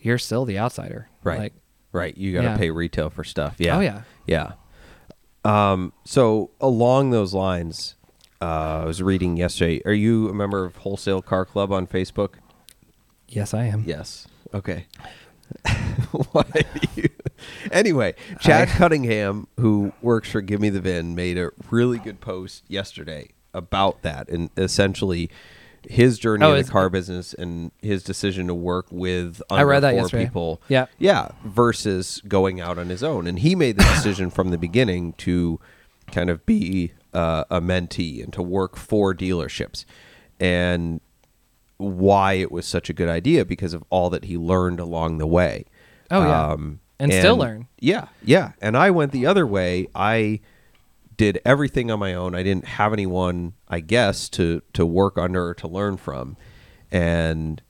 [0.00, 1.08] you're still the outsider.
[1.22, 1.38] Right.
[1.38, 1.52] Like,
[1.92, 2.16] Right.
[2.16, 2.56] You got to Yeah.
[2.56, 3.54] pay retail for stuff.
[3.58, 3.76] Yeah.
[3.76, 4.02] oh yeah.
[4.26, 4.52] Yeah.
[5.44, 7.96] Um, so along those lines,
[8.40, 9.80] uh, I was reading yesterday.
[9.84, 12.34] Are you a member of Wholesale Car Club on Facebook?
[13.28, 13.84] Yes, I am.
[13.86, 14.26] Yes.
[14.52, 14.86] Okay.
[16.32, 16.64] Why do
[16.96, 17.08] you?
[17.70, 22.20] Anyway, Chad I- Cunningham, who works for Give Me the Vin, made a really good
[22.20, 25.30] post yesterday about that and essentially
[25.88, 29.62] his journey Oh, in the is- car business and his decision to work with I
[29.62, 30.24] read that four yesterday.
[30.24, 30.62] people.
[30.68, 30.86] Yeah.
[30.98, 33.26] Yeah, versus going out on his own.
[33.26, 35.60] And he made the decision from the beginning to
[36.10, 39.84] kind of be uh, a mentee and to work for dealerships.
[40.40, 41.00] And
[41.76, 45.26] why it was such a good idea because of all that he learned along the
[45.26, 45.64] way.
[46.10, 46.56] Oh, yeah.
[47.00, 47.66] And still learn.
[47.80, 48.52] Yeah, yeah.
[48.60, 49.88] And I went the other way.
[49.94, 50.40] I
[51.16, 52.34] did everything on my own.
[52.34, 56.36] I didn't have anyone, I guess, to to work under or to learn from.
[56.90, 57.60] And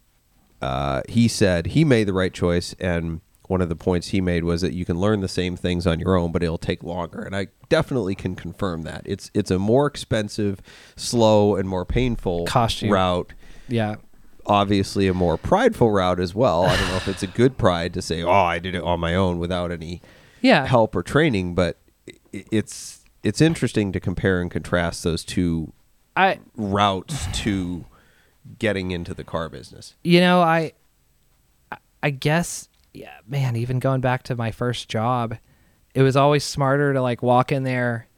[0.60, 2.74] uh, he said he made the right choice.
[2.78, 5.86] And one of the points he made was that you can learn the same things
[5.86, 7.22] on your own, but it'll take longer.
[7.22, 9.02] And I definitely can confirm that.
[9.04, 10.60] It's it's a more expensive,
[10.96, 12.92] slow, and more painful Cost you.
[12.92, 13.32] route.
[13.68, 13.96] Yeah.
[14.46, 16.64] Obviously, a more prideful route as well.
[16.64, 19.00] I don't know if it's a good pride to say, "Oh, I did it on
[19.00, 20.02] my own without any
[20.42, 20.66] Yeah.
[20.66, 21.78] help or training," but
[22.32, 25.72] it's it's interesting to compare and contrast those two
[26.14, 27.86] I routes to
[28.58, 29.94] getting into the car business.
[30.04, 30.72] you know, I
[31.72, 35.36] I- I guess yeah, man, even going back to my first job,
[35.94, 38.08] it was always smarter to like walk in there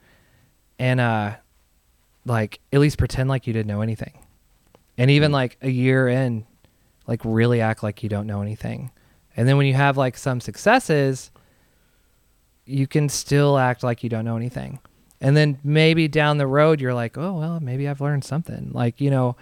[0.81, 1.37] and uh
[2.25, 4.19] like at least pretend like you didn't know anything.
[4.99, 5.35] And even hmm.
[5.35, 6.47] like a year in,
[7.07, 8.91] like really act like you don't know anything.
[9.37, 11.31] And then when you have like some successes,
[12.65, 14.81] you can still act like you don't know anything.
[15.21, 19.01] And then maybe down the road you're like, "Oh, well, maybe I've learned something." Like,
[19.01, 19.37] you know,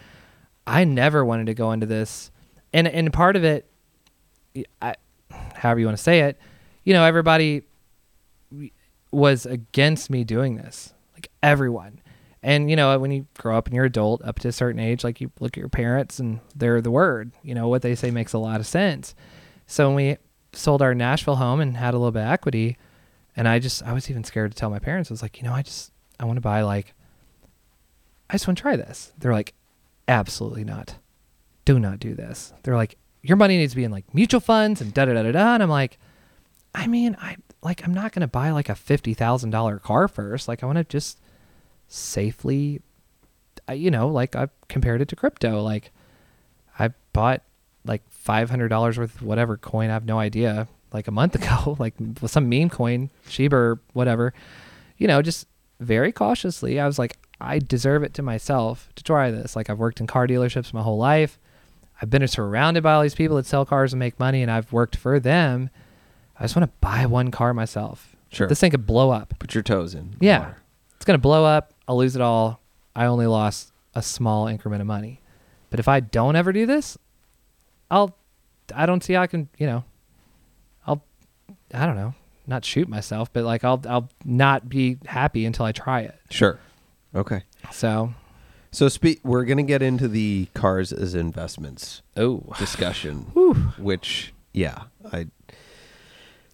[0.67, 2.31] I never wanted to go into this.
[2.73, 3.69] And and part of it
[4.81, 4.95] I
[5.55, 6.39] however you want to say it,
[6.85, 7.63] you know, everybody
[9.11, 10.93] was against me doing this.
[11.15, 12.01] Like everyone.
[12.45, 15.03] And you know, when you grow up and you're adult up to a certain age,
[15.03, 17.33] like you look at your parents and they're the word.
[17.43, 19.15] You know, what they say makes a lot of sense.
[19.67, 20.17] So when we
[20.53, 22.77] sold our Nashville home and had a little bit of equity,
[23.35, 25.11] and I just I was even scared to tell my parents.
[25.11, 26.93] I was like, you know, I just I want to buy like
[28.29, 29.13] I just want to try this.
[29.19, 29.55] They're like,
[30.07, 30.97] absolutely not.
[31.65, 32.53] Do not do this.
[32.63, 35.23] They're like, your money needs to be in like mutual funds and da da da
[35.23, 35.55] da da.
[35.55, 35.99] And I'm like,
[36.75, 40.47] I mean, I like I'm not gonna buy like a fifty thousand dollar car first.
[40.47, 41.19] Like I want to just
[41.89, 42.81] safely,
[43.73, 45.63] you know, like i've compared it to crypto.
[45.63, 45.91] Like
[46.79, 47.43] I bought
[47.85, 49.91] like five hundred dollars worth of whatever coin.
[49.91, 50.69] I have no idea.
[50.93, 54.33] Like a month ago, like with some meme coin, Shiba or whatever.
[54.99, 55.47] You know, just
[55.81, 56.79] very cautiously.
[56.79, 59.57] I was like, I deserve it to myself to try this.
[59.57, 61.39] Like I've worked in car dealerships my whole life.
[62.01, 64.73] I've been surrounded by all these people that sell cars and make money, and I've
[64.73, 65.71] worked for them.
[66.39, 68.17] I just want to buy one car myself.
[68.31, 68.49] Sure.
[68.49, 69.35] This thing could blow up.
[69.39, 70.17] Put your toes in.
[70.21, 70.41] Yeah.
[70.41, 70.63] Water.
[70.97, 71.73] It's going to blow up.
[71.89, 72.61] I'll lose it all.
[72.97, 75.21] I only lost a small increment of money.
[75.71, 76.97] But if I don't ever do this,
[77.91, 78.17] I'll,
[78.75, 79.85] I don't see how I can, you know,
[80.87, 81.03] I'll,
[81.73, 82.15] I don't know,
[82.47, 86.19] not shoot myself, but like I'll, I'll not be happy until I try it.
[86.31, 86.59] Sure.
[87.15, 87.43] Okay.
[87.73, 88.15] So,
[88.71, 89.21] So speak.
[89.25, 93.19] We're gonna get into the cars as investments oh, discussion,
[93.79, 95.27] which yeah, I.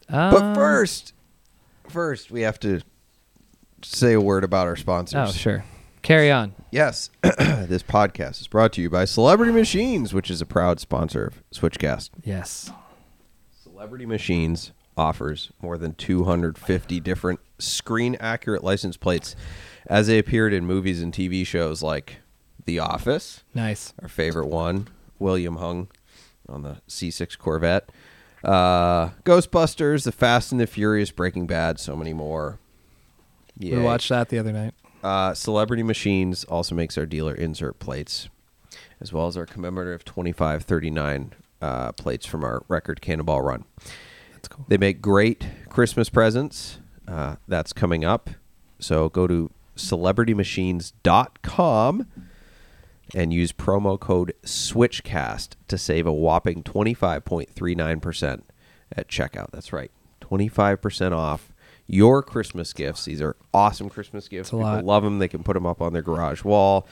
[0.09, 1.13] um, But first,
[1.89, 2.81] first we have to
[3.83, 5.29] say a word about our sponsors.
[5.31, 5.65] oh, sure.
[6.03, 6.55] Carry on.
[6.71, 11.27] Yes, this podcast is brought to you by Celebrity Machines, which is a proud sponsor
[11.27, 12.11] of Switchcast.
[12.25, 12.71] Yes.
[13.63, 19.35] Celebrity Machines offers more than 250 different screen accurate license plates
[19.87, 22.17] as they appeared in movies and TV shows like
[22.65, 23.93] The Office, Nice.
[24.01, 24.89] our favorite one,
[25.19, 25.89] William Hung
[26.49, 27.91] on the C6 Corvette,
[28.45, 32.59] uh, Ghostbusters, The Fast and the Furious, Breaking Bad, so many more.
[33.61, 34.75] We watched that the other night.
[35.03, 38.29] Uh, Celebrity Machines also makes our dealer insert plates,
[39.01, 43.65] as well as our commemorative 2539 uh, plates from our record Cannonball Run.
[44.33, 44.65] That's cool.
[44.69, 46.79] They make great Christmas presents.
[47.07, 48.31] Uh, that's coming up.
[48.79, 52.07] So go to celebritymachines.com
[53.15, 58.43] and use promo code SWITCHCAST to save a whopping 25.39%
[58.97, 59.51] at checkout.
[59.51, 59.91] That's right.
[60.21, 61.50] 25% off
[61.91, 63.05] your Christmas gifts.
[63.05, 64.51] These are awesome Christmas gifts.
[64.51, 64.85] People lot.
[64.85, 65.19] love them.
[65.19, 66.87] They can put them up on their garage wall,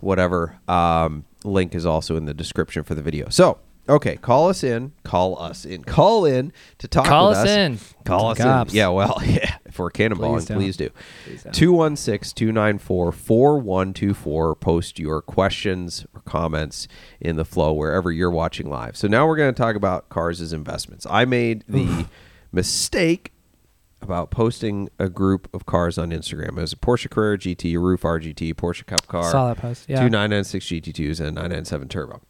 [0.00, 0.58] whatever.
[0.66, 3.28] Um, link is also in the description for the video.
[3.28, 4.92] So, okay, call us in.
[5.04, 5.84] Call us in.
[5.84, 7.78] Call in to talk Call with us in.
[8.04, 8.72] Call us cops.
[8.72, 8.78] in.
[8.78, 9.58] Yeah, well, yeah.
[9.66, 11.50] If we're cannonballing, Please please do.
[11.52, 14.54] 216 294 4124.
[14.56, 16.88] Post your questions or comments
[17.20, 18.96] in the flow wherever you're watching live.
[18.96, 21.06] So now we're going to talk about cars as investments.
[21.08, 22.06] I made the
[22.52, 23.32] mistake
[24.02, 26.50] about posting a group of cars on Instagram.
[26.50, 29.86] It was a Porsche Carrera GT, a Ruf RGT, Porsche Cup car, Saw that post.
[29.88, 30.00] Yeah.
[30.00, 32.20] two 996 GT2s, and a 997 Turbo,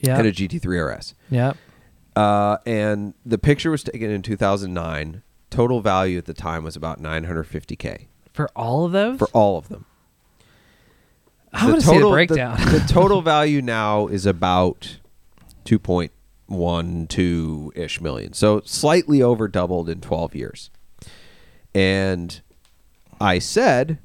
[0.00, 0.18] Yeah.
[0.18, 1.14] and a GT3 RS.
[1.30, 1.52] Yeah.
[2.16, 5.22] Uh, and the picture was taken in 2009.
[5.50, 9.18] Total value at the time was about 950k For all of those?
[9.18, 9.84] for all of them.
[11.52, 12.56] I want to see the the- breakdown.
[12.58, 14.96] The, total value now is about
[15.66, 18.32] 2.12 ish million.
[18.32, 20.70] So slightly over doubled in 12 years.
[21.74, 22.40] And
[23.20, 23.98] I said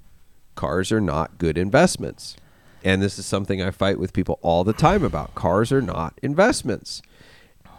[0.55, 2.35] cars are not good investments.
[2.83, 5.35] And this is something I fight with people all the time about.
[5.35, 7.01] Cars are not investments.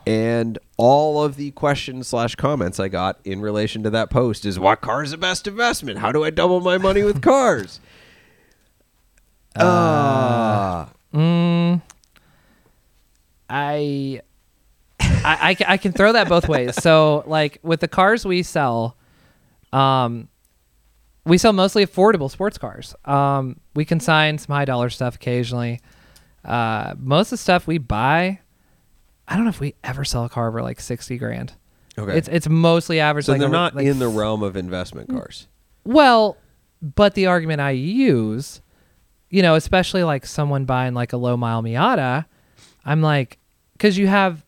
[0.07, 4.59] And all of the questions slash comments I got in relation to that post is
[4.59, 5.99] what car is the best investment?
[5.99, 7.81] How do I double my money with cars?
[9.57, 10.91] Ah.
[11.13, 11.83] Mm,
[13.49, 14.21] I
[15.01, 16.75] I, I, I can throw that both ways.
[16.83, 18.97] So like with the cars we sell,
[19.73, 20.29] um,
[21.25, 22.95] we sell mostly affordable sports cars.
[23.05, 25.81] Um, we consign some high dollar stuff occasionally.
[26.45, 28.41] Uh, most of the stuff we buy,
[29.27, 31.53] I don't know if we ever sell a car over like sixty grand.
[31.99, 32.17] Okay.
[32.17, 33.27] It's it's mostly average.
[33.27, 35.49] so like they're a- not like in the realm of investment cars.
[35.85, 36.37] well,
[36.81, 38.63] but the argument I use,
[39.31, 42.25] you know, especially like someone buying like a low mile Miata,
[42.85, 43.39] I'm like,
[43.73, 44.45] because you have,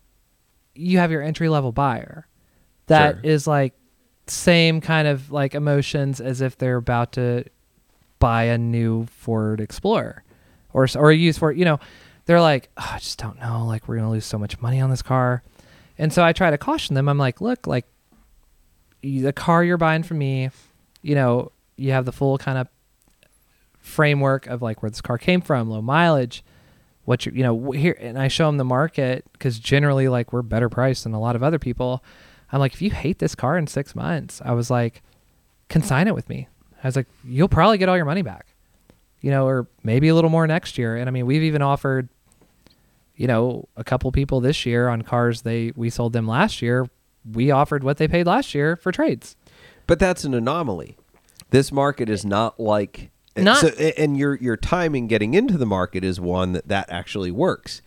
[0.76, 2.28] you have your entry level buyer,
[2.86, 3.52] that is Sure.
[3.54, 3.74] like
[4.30, 7.44] same kind of like emotions as if they're about to
[8.18, 10.22] buy a new Ford Explorer,
[10.72, 11.58] or or a used Ford.
[11.58, 11.80] You know,
[12.26, 13.66] they're like, oh, I just don't know.
[13.66, 15.42] Like we're gonna lose so much money on this car,
[15.98, 17.08] and so I try to caution them.
[17.08, 17.86] I'm like, look, like
[19.02, 20.50] the car you're buying from me,
[21.02, 22.68] you know, you have the full kind of
[23.78, 26.44] framework of like where this car came from, low mileage,
[27.04, 30.42] what you you know here, and I show them the market because generally like we're
[30.42, 32.04] better priced than a lot of other people.
[32.52, 35.02] I'm like, if you hate this car in six months, I was like,
[35.68, 36.48] consign it with me.
[36.82, 38.46] I was like, you'll probably get all your money back,
[39.20, 40.96] you know, or maybe a little more next year.
[40.96, 42.08] And I mean, we've even offered,
[43.16, 46.88] you know, a couple people this year on cars they we sold them last year.
[47.30, 49.36] We offered what they paid last year for trades.
[49.86, 50.96] But that's an anomaly.
[51.50, 55.58] This market is not like eh, Not- so, eh, and your your timing getting into
[55.58, 57.82] the market is one that that actually works.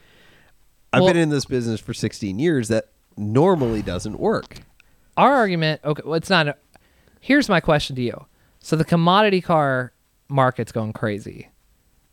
[0.94, 2.68] I've Well- been in this business for 16 years.
[2.68, 4.60] That normally doesn't work.
[5.18, 6.56] our argument okay well it's not a,
[7.20, 8.26] here's my question to you
[8.60, 9.94] so the commodity car
[10.30, 11.50] market's going crazy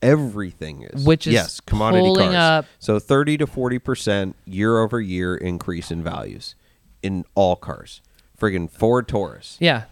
[0.02, 2.34] Everything is Which is yes, commodity cars.
[2.34, 6.54] up- So 30 to 40 percent year over year increase in values
[7.02, 8.00] in all cars.
[8.40, 9.84] Friggin' Ford Taurus, yeah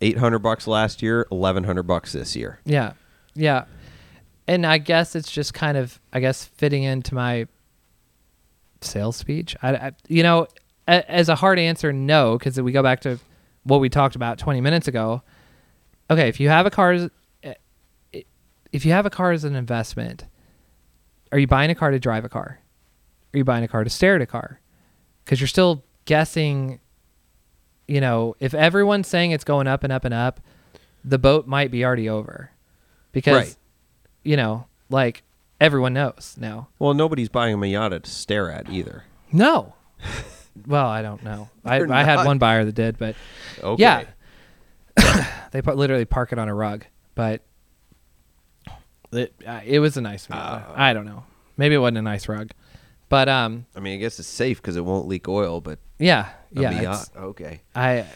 [0.00, 2.60] 800 bucks last year, 1100 bucks this year.
[2.64, 2.92] yeah
[3.34, 3.64] yeah
[4.46, 7.48] and i guess it's just kind of i guess fitting into my
[8.84, 9.56] sales speech.
[9.62, 10.46] I, I you know
[10.88, 13.18] a, as a hard answer no because we go back to
[13.64, 15.22] what we talked about 20 minutes ago.
[16.10, 17.10] Okay if you have a car as
[17.42, 17.54] eh,
[18.72, 20.26] if you have a car as an investment
[21.32, 22.60] are you buying a car to drive a car?
[23.32, 24.60] Are you buying a car to stare at a car?
[25.24, 26.80] Because you're still guessing
[27.88, 30.40] you know if everyone's saying it's going up and up and up
[31.04, 32.50] the boat might be already over.
[33.12, 33.56] Because Right.
[34.22, 35.22] you know like
[35.60, 39.04] everyone knows now Well, nobody's buying a Miata to stare at either.
[39.32, 39.74] no
[40.66, 42.26] well i don't know i, They're I had not.
[42.26, 43.16] one buyer that did but
[43.62, 43.80] Okay.
[43.82, 44.04] yeah
[45.52, 47.42] they put, literally park it on a rug but
[49.12, 50.64] it, uh, it was a nice Miata.
[50.76, 51.24] i don't know
[51.56, 52.50] maybe it wasn't a nice rug
[53.08, 56.30] but um I mean, I guess it's safe because it won't leak oil, but yeah
[56.56, 57.62] a yeah Miata, okay.
[57.74, 58.06] i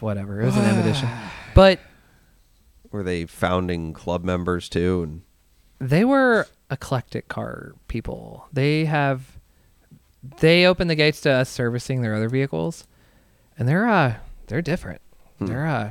[0.00, 1.08] whatever it was an M edition
[1.54, 1.78] but
[2.90, 5.02] Were they founding club members too?
[5.02, 5.22] And
[5.80, 8.46] they were eclectic car people.
[8.52, 9.38] They have
[10.40, 12.86] they open the gates to us servicing their other vehicles,
[13.58, 14.16] and they're uh
[14.48, 15.00] they're different.
[15.38, 15.46] Hmm.
[15.46, 15.90] They're uh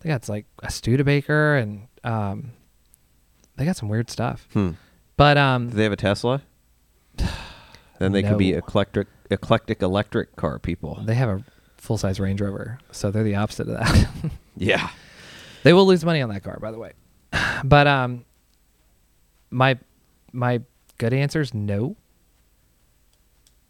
[0.00, 2.52] they got like a Studebaker and um
[3.56, 4.48] they got some weird stuff.
[4.52, 4.70] hmm.
[5.16, 6.42] But um do they have a Tesla?
[7.98, 8.58] then they could be No.
[8.58, 11.00] eclectic, eclectic electric car people.
[11.04, 11.44] they have a
[11.76, 14.08] full size Range Rover, so they're the opposite of that.
[14.56, 14.90] Yeah.
[15.62, 16.92] they will lose money on that car, by the way.
[17.64, 18.24] But um
[19.50, 19.78] my
[20.32, 20.62] my
[20.98, 21.96] good answer is no.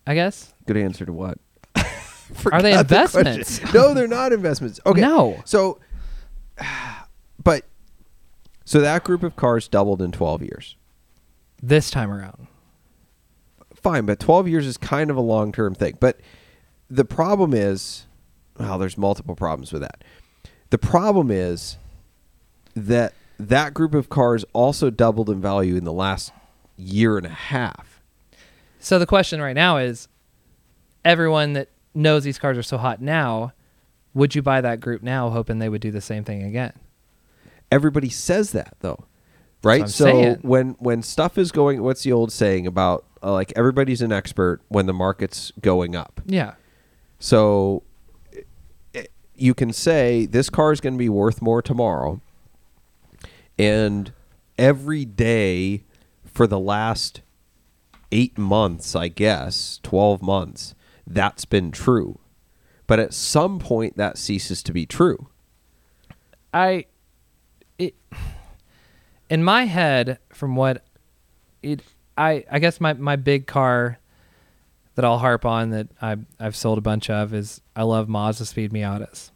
[0.07, 0.55] I guess.
[0.66, 1.38] Good answer to what?
[1.77, 1.83] Are
[2.62, 3.75] they Forgot the investments?
[3.75, 4.81] no, they're not investments.
[4.87, 5.01] Okay.
[5.01, 5.42] No.
[5.44, 5.81] So,
[7.42, 7.64] but
[8.64, 10.77] so that group of cars doubled in 12 years.
[11.62, 12.47] This time around.
[13.75, 15.97] Fine, but 12 years is kind of a long term thing.
[16.01, 16.21] But
[16.90, 18.07] the problem is,
[18.59, 20.03] well, there's multiple problems with that.
[20.71, 21.79] The problem is
[22.75, 26.33] that that group of cars also doubled in value in the last
[26.79, 28.01] year and a half.
[28.79, 30.09] So the question right now is
[31.05, 33.53] everyone that knows these cars are so hot now,
[34.14, 36.73] would you buy that group now hoping they would do the same thing again?
[37.71, 39.05] Everybody says that though,
[39.62, 39.88] right?
[39.88, 40.38] So saying.
[40.43, 44.61] when when stuff is going, what's the old saying about uh, like everybody's an expert
[44.69, 46.21] when the market's going up?
[46.25, 46.55] Yeah.
[47.19, 47.83] So
[48.94, 52.21] i- you can say this car is going to be worth more tomorrow,
[53.59, 54.13] and
[54.57, 55.85] every day
[56.39, 57.23] for the last
[58.13, 62.21] eight months, I guess, twelve months, that's been true.
[62.87, 65.31] But at some point, that ceases to be true.
[66.55, 66.85] I
[67.77, 67.97] it
[69.29, 70.85] in my head from what
[71.61, 71.83] it
[72.17, 73.99] I I guess my my big car
[74.95, 78.71] that I'll harp on that I I've sold a bunch of is I love Mazdaspeed
[78.71, 79.33] Miatas.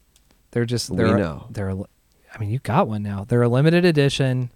[0.52, 1.48] They're just they're know.
[1.50, 3.24] they're I mean you got one now.
[3.24, 4.50] They're a limited edition.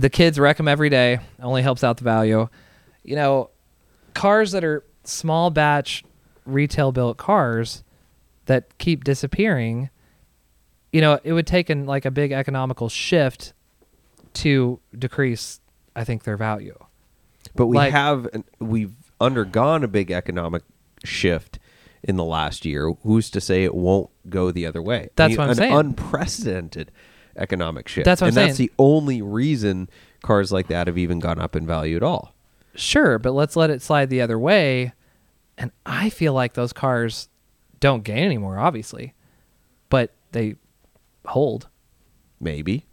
[0.00, 1.18] The, kids wreck them every day.
[1.40, 2.48] Only helps out the value.
[3.02, 3.50] You know,
[4.14, 6.04] cars that are small batch
[6.46, 7.82] retail built cars
[8.46, 9.90] that keep disappearing,
[10.92, 13.52] you know, it would take an like a big economical shift
[14.34, 15.60] to decrease,
[15.96, 16.78] I think, their value.
[17.54, 18.26] But we Like- have
[18.58, 20.62] we've undergone a big economic
[21.04, 21.58] shift
[22.02, 22.92] in the last year.
[23.02, 25.08] Who's to say it won't go the other way?
[25.16, 25.72] That's I mean, what I'm an saying.
[25.72, 26.90] Unprecedented
[27.36, 28.04] economic shift.
[28.04, 28.68] That's what I'm and that's saying.
[28.76, 29.88] the only reason
[30.22, 32.34] cars like that have even gone up in value at all.
[32.74, 34.92] Sure, but let's let it slide the other way.
[35.56, 37.28] And I feel like those cars
[37.80, 39.14] don't gain anymore, obviously,
[39.90, 40.56] but they
[41.26, 41.68] hold.
[42.40, 42.86] Maybe.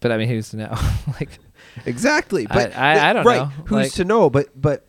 [0.00, 0.74] But I mean, who's to know?
[1.20, 1.30] like,
[1.84, 2.46] Exactly.
[2.46, 3.30] But I- I don't know.
[3.30, 3.38] right.
[3.38, 3.64] know.
[3.66, 4.30] Who's Like- to know?
[4.30, 4.86] But but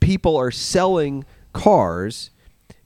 [0.00, 2.30] people are selling cars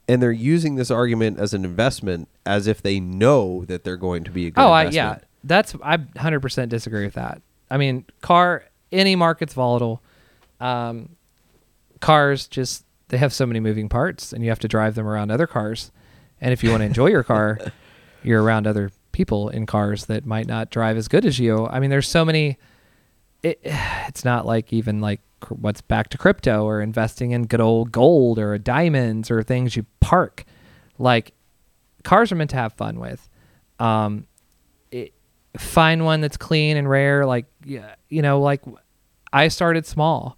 [0.09, 4.24] and they're using this argument as an investment as if they know that they're going
[4.24, 7.43] to be a good oh, I, yeah, that's I 100% disagree with that.
[7.70, 10.03] I mean, car any market's volatile.
[10.61, 11.16] Um,
[12.01, 15.30] cars just they have so many moving parts, and you have to drive them around
[15.30, 15.90] other cars.
[16.40, 17.59] And if you want to enjoy your car,
[18.22, 21.66] you're around other people in cars that might not drive as good as you.
[21.66, 22.59] I mean, there's so many.
[23.43, 27.90] It, it's not like even like what's back to crypto or investing in good old
[27.90, 30.45] gold or diamonds or things you park.
[30.99, 31.32] Like
[32.03, 33.28] cars are meant to have fun with.
[33.78, 34.26] Um,
[34.90, 35.12] it,
[35.57, 37.26] find one that's clean and rare.
[37.26, 38.62] Like you know, like
[39.32, 40.36] I started small,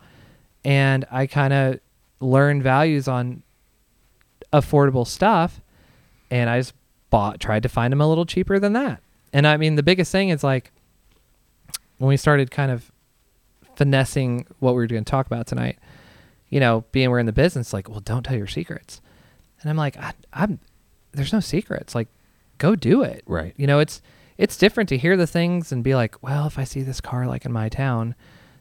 [0.64, 1.80] and I kind of
[2.20, 3.42] learned values on
[4.52, 5.60] affordable stuff,
[6.30, 6.74] and I just
[7.10, 9.00] bought tried to find them a little cheaper than that.
[9.32, 10.70] And I mean, the biggest thing is like
[11.98, 12.90] when we started kind of
[13.76, 15.78] finessing what we were going to talk about tonight.
[16.48, 19.00] You know, being we're in the business, like, well, don't tell your secrets.
[19.60, 20.60] And I'm like, I, I'm
[21.14, 21.94] there's no secrets.
[21.94, 22.08] Like,
[22.58, 23.22] go do it.
[23.26, 23.54] Right.
[23.56, 24.02] You know, it's
[24.36, 27.26] it's different to hear the things and be like, well, if I see this car
[27.26, 28.14] like in my town,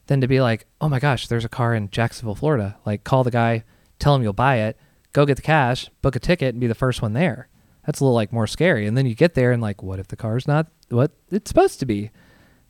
[0.07, 2.77] than to be like, oh my gosh, there's a car in Jacksonville, Florida.
[2.85, 3.63] Like, call the guy,
[3.99, 4.77] tell him you'll buy it,
[5.13, 7.47] go get the cash, book a ticket, and be the first one there.
[7.85, 8.85] That's a little like more scary.
[8.85, 11.79] And then you get there and like, what if the car's not what it's supposed
[11.79, 12.11] to be?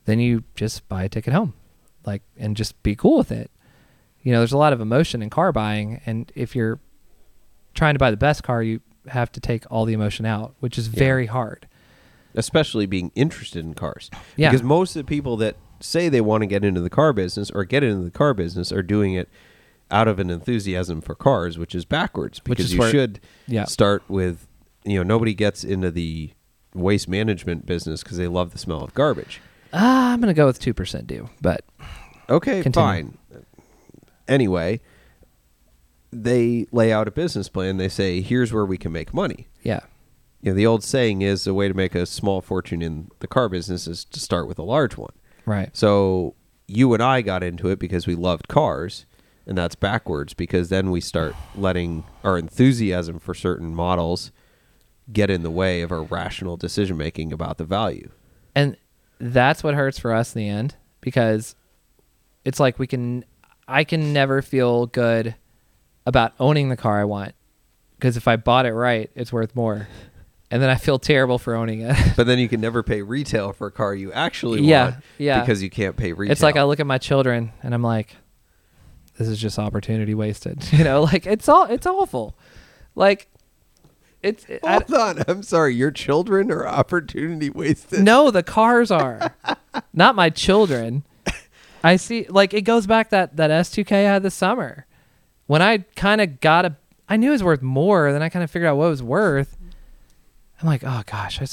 [0.05, 1.53] Then you just buy a ticket home,
[2.05, 3.49] like, and just be cool with it.
[4.21, 6.79] You know, there's a lot of emotion in car buying, and if you're
[7.73, 10.77] trying to buy the best car, you have to take all the emotion out, which
[10.77, 11.67] is very hard.
[12.35, 14.09] especially being interested in cars.
[14.35, 14.49] Yeah.
[14.49, 17.51] Because most of the people that say they want to get into the car business
[17.51, 19.29] or get into the car business are doing it
[19.91, 22.39] out of an enthusiasm for cars, which is backwards.
[22.47, 23.65] Which Because is you where- should Yeah.
[23.65, 24.47] start with,
[24.83, 26.31] you know, nobody gets into the
[26.73, 29.39] waste management business because they love the smell of garbage.
[29.71, 31.63] Ah, I'm gonna go with two percent do, but
[32.31, 32.73] Okay, Continue.
[32.73, 33.17] fine.
[34.27, 34.79] Anyway,
[36.13, 37.77] they lay out a business plan.
[37.77, 39.47] They say, here's where we can make money.
[39.63, 39.81] yeah,
[40.41, 43.27] You know, the old saying is the way to make a small fortune in the
[43.27, 45.13] car business is to start with a large one.
[45.45, 45.69] right.
[45.75, 46.35] So
[46.67, 49.05] you and I got into it because we loved cars,
[49.45, 54.31] and that's backwards because then we start letting our enthusiasm for certain models
[55.11, 58.09] get in the way of our rational decision making about the value.
[58.55, 58.77] and
[59.19, 61.55] that's what hurts for us in the end because
[62.45, 63.23] it's like we can
[63.67, 65.35] i can never feel good
[66.05, 67.33] about owning the car i want
[67.97, 69.87] because if i bought it right it's worth more
[70.51, 73.53] and then i feel terrible for owning it But then you can never pay retail
[73.53, 75.39] for a car you actually Yeah, want yeah.
[75.39, 76.31] because you can't pay retail.
[76.31, 78.15] it's like i look at my children and i'm like
[79.17, 82.35] this is just opportunity wasted you know like it's all it's awful
[82.95, 83.27] like
[84.21, 85.23] it's I- Hold on.
[85.27, 85.75] I'm sorry.
[85.75, 88.03] Your children are opportunity wasted.
[88.05, 89.35] No, the cars are.
[89.93, 91.03] Not my children.
[91.83, 94.85] I see like it goes back that that S2K I had this summer.
[95.47, 96.75] When I kind of got a
[97.07, 99.03] I knew it was worth more, then I kind of figured out what it was
[99.03, 99.57] worth.
[100.61, 101.47] I'm like, "Oh gosh, I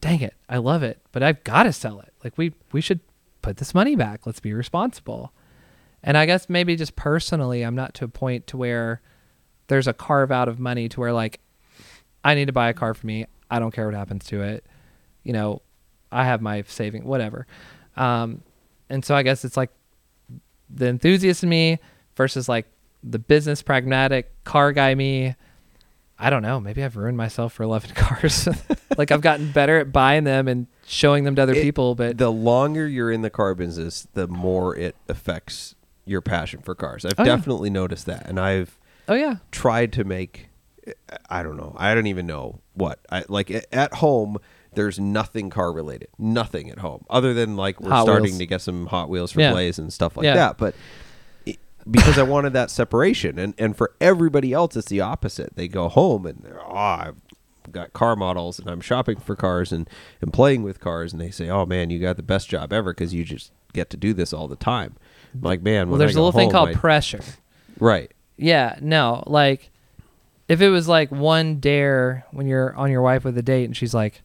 [0.00, 0.34] dang it.
[0.48, 2.12] I love it, but I've got to sell it.
[2.22, 3.00] Like we we should
[3.42, 4.26] put this money back.
[4.26, 5.32] Let's be responsible."
[6.02, 9.00] And I guess maybe just personally, I'm not to a point to where
[9.68, 11.40] there's a carve out of money to where like
[12.22, 13.26] I need to buy a car for me.
[13.50, 14.64] I don't care what happens to it.
[15.22, 15.62] You know,
[16.12, 17.46] I have my saving, whatever.
[17.96, 18.42] Um,
[18.88, 19.70] and so I guess it's like
[20.68, 21.78] the enthusiast in me
[22.16, 22.66] versus like
[23.06, 25.34] the business pragmatic car guy me.
[26.18, 26.60] I don't know.
[26.60, 28.48] Maybe I've ruined myself for loving cars.
[28.96, 32.18] like I've gotten better at buying them and showing them to other It- people, but
[32.18, 35.74] the longer you're in the car business, the more it affects
[36.06, 37.04] your passion for cars.
[37.04, 37.36] I've Oh, yeah.
[37.36, 38.78] definitely noticed that, and I've
[39.08, 40.48] oh yeah, tried to make.
[41.30, 41.74] I don't know.
[41.78, 43.00] I don't even know what.
[43.10, 44.36] I like at home.
[44.74, 46.08] There's nothing car related.
[46.18, 48.38] Nothing at home other than like we're Hot starting Wheels.
[48.38, 49.52] to get some Hot Wheels for Yeah.
[49.52, 50.34] Blaze and stuff like Yeah.
[50.34, 50.58] that.
[50.58, 50.74] But
[51.90, 55.54] because I wanted that separation, and and for everybody else, it's the opposite.
[55.56, 57.16] They go home and they're oh, I've
[57.72, 59.88] got car models and I'm shopping for cars and
[60.20, 62.92] and playing with cars, and they say, oh man, you got the best job ever
[62.92, 64.96] because you just get to do this all the time.
[65.34, 67.22] I'm like man, well, there's a little thing called I- pressure.
[67.78, 68.10] right.
[68.36, 69.70] Yeah, no, like
[70.48, 73.76] if it was like one dare when you're on your wife with a date and
[73.76, 74.22] she's like,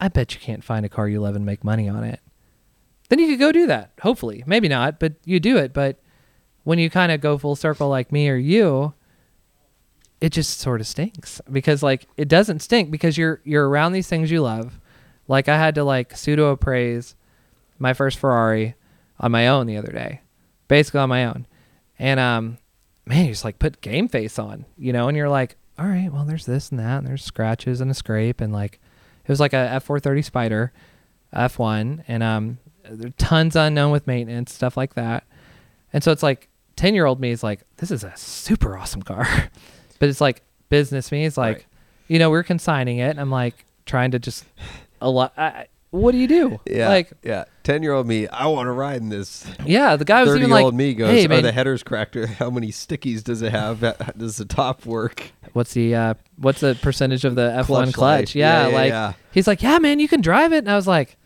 [0.00, 2.20] I bet you can't find a car you love and make money on it.
[3.08, 3.92] Then you could go do that.
[4.02, 4.42] Hopefully.
[4.46, 5.72] Maybe not, but you do it.
[5.72, 6.00] But
[6.66, 8.92] when you kind of go full circle like me or you,
[10.20, 11.40] it just sort of stinks.
[11.48, 14.80] Because like it doesn't stink because you're you're around these things you love.
[15.28, 17.14] Like I had to like pseudo appraise
[17.78, 18.74] my first Ferrari
[19.20, 20.22] on my own the other day,
[20.66, 21.46] basically on my own,
[22.00, 22.58] and um,
[23.06, 26.12] man, you just like put game face on, you know, and you're like, all right,
[26.12, 28.80] well, there's this and that, and there's scratches and a scrape, and like
[29.24, 30.72] it was like a F four thirty Spider,
[31.32, 32.58] F one, and um,
[32.90, 35.22] there tons unknown with maintenance stuff like that,
[35.92, 39.02] and so it's like ten year old me is like, this is a super awesome
[39.02, 39.26] car.
[39.98, 41.24] But it's like business me.
[41.24, 41.66] is like, Right.
[42.06, 43.08] you know, we're consigning it.
[43.08, 44.44] And I'm like trying to just
[45.00, 45.32] a lot.
[45.38, 46.60] I, what do you do?
[46.66, 46.88] Yeah.
[46.90, 47.44] Like, yeah.
[47.62, 49.46] Ten year old me, I want to ride in this.
[49.64, 51.82] yeah, the guy was even year like, old me goes, hey, "Are man, the headers
[51.82, 52.14] cracked?
[52.14, 53.80] How many stickies does it have?
[54.18, 58.34] Does the top work?" what's the uh, what's the percentage of the F1 Clutch clutch?
[58.34, 59.12] Yeah, Yeah, yeah, like yeah.
[59.32, 60.58] he's like, yeah, man, you can drive it.
[60.58, 61.16] And I was like,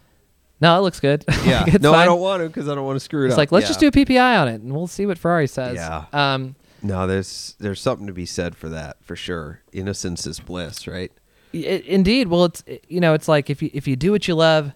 [0.61, 1.25] no, it looks good.
[1.45, 1.63] Yeah.
[1.65, 3.33] Like, it's no, I don't want to because I don't want to screw it It's
[3.33, 3.35] up.
[3.35, 3.69] It's like let's Yeah.
[3.69, 5.75] just do a PPI on it, and we'll see what Ferrari says.
[5.77, 6.05] Yeah.
[6.13, 9.61] Um, No, there's there's something to be said for that for sure.
[9.73, 11.13] Innocence is bliss, right?
[11.55, 12.29] I- indeed.
[12.29, 14.73] Well, it's you know, it's like if you if you do what you love,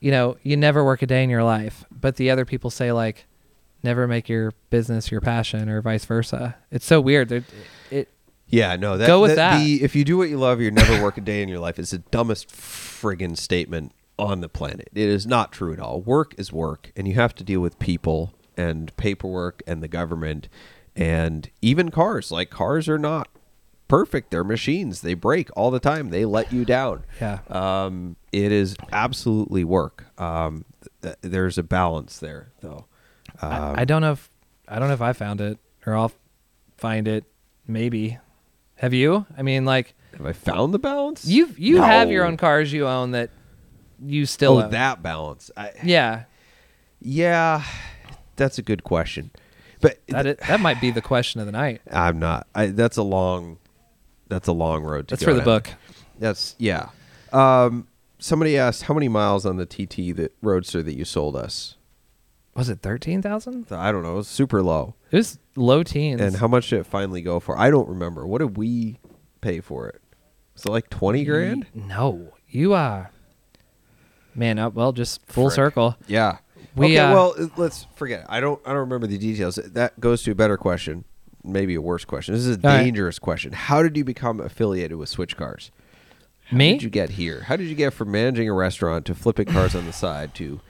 [0.00, 1.84] you know, you never work a day in your life.
[1.90, 3.26] But the other people say like,
[3.82, 6.56] never make your business your passion, or vice versa.
[6.70, 7.28] It's so weird.
[7.28, 7.44] They're-
[7.90, 8.08] It
[8.48, 8.96] Yeah, no.
[8.98, 9.58] That, Go with that.
[9.58, 11.78] The, if you do what you love, you never work a day in your life.
[11.78, 14.88] Is the dumbest friggin' statement on the planet.
[14.94, 16.00] It is not true at all.
[16.00, 20.48] Work is work, and you have to deal with people and paperwork and the government
[20.94, 22.30] and even cars.
[22.30, 23.28] Like cars are not
[23.88, 24.30] perfect.
[24.30, 25.00] They're machines.
[25.00, 26.10] They break all the time.
[26.10, 27.04] They let you down.
[27.20, 27.40] Yeah.
[27.48, 30.06] Um, it is absolutely work.
[30.18, 30.64] Um,
[31.02, 32.86] th- there's a balance there, though.
[33.42, 34.28] Um, I, I don't know if
[34.68, 36.12] I don't know if I found it or I'll
[36.76, 37.24] find it.
[37.66, 38.18] Maybe.
[38.76, 39.26] Have you?
[39.36, 41.24] I mean, like have I found the balance?
[41.24, 43.30] you you have your own cars you own that
[44.04, 45.50] you still Oh, that balance.
[45.56, 46.24] I, yeah.
[47.00, 47.62] Yeah,
[48.36, 49.30] that's a good question.
[49.80, 51.80] But That it, that might be the question of the night.
[51.90, 52.46] I'm not.
[52.54, 53.58] I, that's a long.
[54.28, 55.44] That's a long road to That's for the down.
[55.44, 55.70] book.
[56.18, 56.90] That's yeah.
[57.32, 57.88] Um,
[58.18, 61.76] somebody asked how many miles on the TT that Roadster that you sold us.
[62.54, 63.66] Was it thirteen thousand?
[63.70, 64.12] I don't know.
[64.12, 64.94] It was super low.
[65.10, 66.20] It was low teens.
[66.20, 67.58] And how much did it finally go for?
[67.58, 68.26] I don't remember.
[68.26, 68.98] What did we
[69.40, 70.02] pay for it?
[70.54, 71.66] Was it like twenty grand?
[71.74, 73.06] No, you uh
[74.40, 74.58] man.
[74.58, 75.54] Uh, well, just full Frick.
[75.54, 75.96] circle.
[76.08, 76.38] Yeah.
[76.74, 76.98] We, okay.
[76.98, 78.20] uh, well, let's forget.
[78.20, 78.26] It.
[78.28, 78.60] I don't.
[78.64, 79.56] I don't remember the details.
[79.56, 81.04] That goes to a better question,
[81.44, 82.34] maybe a worse question.
[82.34, 82.82] This is a All right.
[82.84, 83.52] dangerous question.
[83.52, 85.70] How did you become affiliated with Switch Cars?
[86.46, 86.72] How Me?
[86.72, 87.42] did you get here?
[87.42, 90.60] How did you get from managing a restaurant to flipping cars on the side to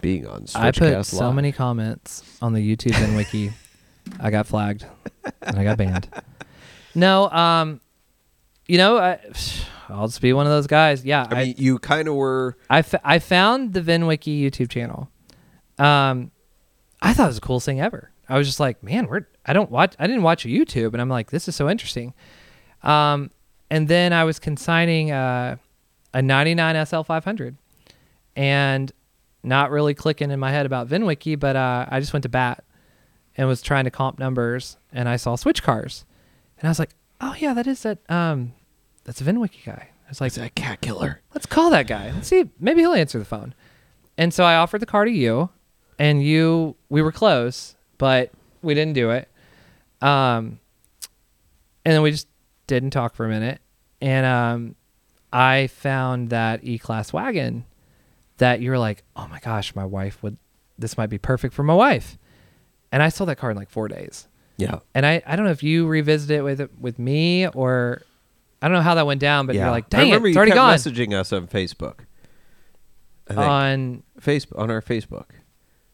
[0.00, 3.52] being on Switchcast I put so many comments on the YouTube and wiki.
[4.20, 4.86] I got flagged
[5.42, 6.08] and I got banned.
[6.94, 7.80] No, um,
[8.66, 9.18] you know, I,
[9.88, 11.04] I'll just be one of those guys.
[11.04, 12.56] Yeah, I mean, you kind of were.
[12.68, 15.10] I, f- I found the VinWiki YouTube channel.
[15.78, 16.30] Um,
[17.02, 18.10] I thought it was the coolest thing ever.
[18.28, 21.00] I was just like, man, we're I don't watch I didn't watch a YouTube, and
[21.00, 22.14] I'm like, this is so interesting.
[22.82, 23.30] Um,
[23.70, 25.56] and then I was consigning uh,
[26.14, 27.56] a 99 SL 500,
[28.34, 28.92] and
[29.42, 32.64] not really clicking in my head about VinWiki, but uh, I just went to bat
[33.36, 36.04] and was trying to comp numbers, and I saw switch cars,
[36.58, 38.52] and I was like, oh yeah, that is that um,
[39.06, 39.88] that's a VinWiki guy.
[40.06, 41.22] I was like, It's a cat killer.
[41.34, 42.10] let's call that guy.
[42.12, 43.54] Let's see, maybe he'll answer the phone.
[44.18, 45.50] And so I offered the car to you,
[45.98, 48.30] and you, we were close, but
[48.62, 49.28] we didn't do it.
[50.00, 50.58] Um,
[51.84, 52.28] and then we just
[52.66, 53.60] didn't talk for a minute.
[54.00, 54.74] And um,
[55.32, 57.64] I found that E Class wagon
[58.38, 60.36] that you were like, oh my gosh, my wife would,
[60.78, 62.18] this might be perfect for my wife.
[62.92, 64.28] And I sold that car in like four days.
[64.56, 64.80] Yeah.
[64.94, 68.02] And I, I don't know if you revisited it with it with me or
[68.62, 69.62] I don't know how that went down, but yeah.
[69.64, 70.74] you're like, I dang it, remember it's you already kept gone.
[70.74, 72.00] messaging us on Facebook.
[73.28, 73.38] I think.
[73.46, 75.26] on Facebook on our Facebook.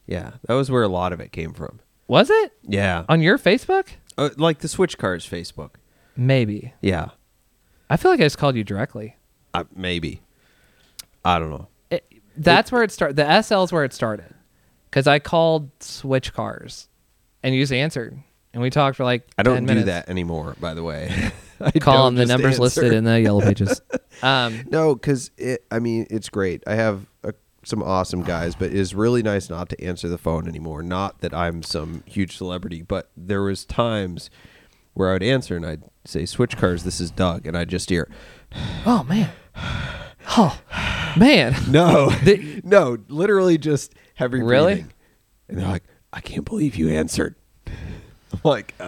[0.06, 1.80] Yeah, that was where a lot of it came from.
[2.08, 3.88] was it Yeah, on your Facebook?
[4.18, 5.70] uh, like the Switch Cars Facebook.
[6.16, 6.74] Maybe.
[6.82, 7.10] Yeah,
[7.88, 9.16] I feel like I just called you directly.
[9.54, 10.20] uh, maybe.
[11.24, 11.68] I don't know.
[11.90, 12.04] It,
[12.36, 13.16] that's where it started.
[13.16, 14.34] The SL is where it started,
[14.90, 16.88] because I called Switch Cars,
[17.42, 18.18] and you just answered,
[18.52, 19.86] and we talked for like I don't 10 do minutes.
[19.86, 20.56] that anymore.
[20.60, 21.30] By the way,
[21.80, 22.62] Call them the numbers answer.
[22.62, 23.80] listed in the yellow pages.
[24.22, 25.64] Um, No, because it.
[25.70, 26.62] I mean, it's great.
[26.66, 27.32] I have a,
[27.64, 30.82] some awesome guys, but it's really nice not to answer the phone anymore.
[30.82, 34.30] Not that I'm some huge celebrity, but there was times
[34.94, 37.88] where I would answer and I'd say, "Switch Cars, this is Doug," and I'd just
[37.90, 38.08] hear,
[38.86, 39.30] oh man,
[40.36, 40.60] oh
[41.16, 44.74] man, "No, The- no," literally just heavy Really?
[44.74, 44.92] breathing.
[45.48, 47.34] And they're like, "I can't believe you answered."
[48.44, 48.84] like, uh,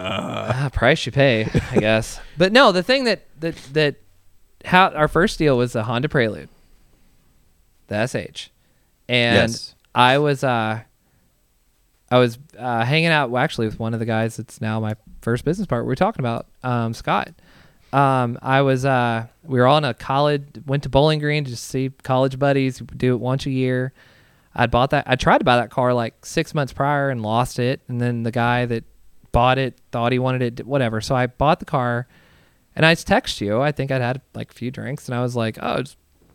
[0.53, 2.19] Ah, price you pay, I guess.
[2.37, 3.95] But no, the thing that that that
[4.65, 6.49] how our first deal was the Honda Prelude,
[7.87, 8.49] the SH,
[9.07, 9.75] and Yes.
[9.93, 10.81] I was uh
[12.11, 14.95] I was uh, hanging out well, actually with one of the guys that's now my
[15.21, 15.87] first business partner.
[15.87, 17.33] We are talking about um, Scott.
[17.93, 21.49] Um, I was uh, we were all in a college went to Bowling Green to
[21.51, 22.79] just see college buddies.
[22.79, 23.93] Do it once a year.
[24.53, 25.05] I bought that.
[25.07, 27.81] I tried to buy that car like six months prior and lost it.
[27.87, 28.83] And then the guy that
[29.35, 31.01] bought it thought he wanted it, whatever.
[31.01, 32.07] So I bought the car,
[32.73, 33.61] and I text you.
[33.61, 35.83] I think I'd had like a few drinks, and I was like, oh,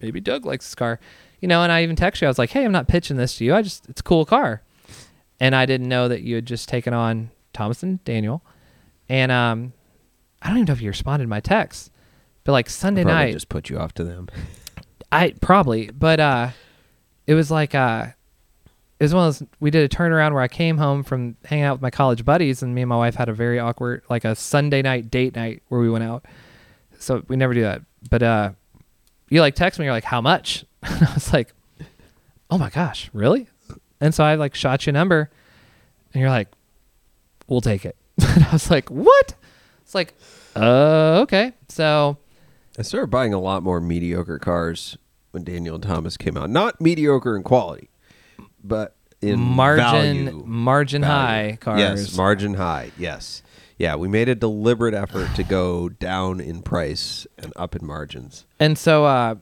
[0.02, 1.00] maybe Doug likes this car,
[1.40, 1.62] you know.
[1.62, 2.28] And I even text you.
[2.28, 3.54] I was like, hey, I'm not pitching this to you.
[3.54, 4.60] I just it's a cool car,
[5.40, 8.42] and I didn't know that you had just taken on Thomas and Daniel,
[9.08, 9.72] and um,
[10.42, 11.90] I don't even know if you responded to my text,
[12.44, 14.28] but like Sunday night, just put you off to them.
[15.10, 16.50] I probably, but uh,
[17.26, 18.08] it was like uh,
[19.00, 19.48] it was one of those.
[19.60, 22.62] We did a turnaround where I came home from hanging out with my college buddies,
[22.62, 25.62] and me and my wife had a very awkward, like a Sunday night date night
[25.68, 26.26] where we went out.
[26.98, 27.80] So we never do that.
[28.10, 28.50] But uh,
[29.30, 31.54] you like text me, you're like, "How much?" And I was like,
[32.50, 33.48] "Oh my gosh, really?"
[34.02, 35.30] And so I like shot you a number,
[36.12, 36.48] and you're like,
[37.48, 39.34] "We'll take it." and I was like, "What?"
[39.80, 40.12] It's like,
[40.54, 41.54] uh, okay.
[41.68, 42.18] So
[42.78, 44.98] I started buying a lot more mediocre cars
[45.30, 46.50] when Daniel Thomas came out.
[46.50, 47.88] Not mediocre in quality,
[48.62, 50.42] but in margin value.
[50.46, 51.50] margin Value.
[51.52, 51.78] high cars.
[51.78, 52.90] Yes, margin high.
[52.98, 53.42] Yes.
[53.78, 58.46] Yeah, we made a deliberate effort to go down in price and up in margins.
[58.58, 59.34] and so uh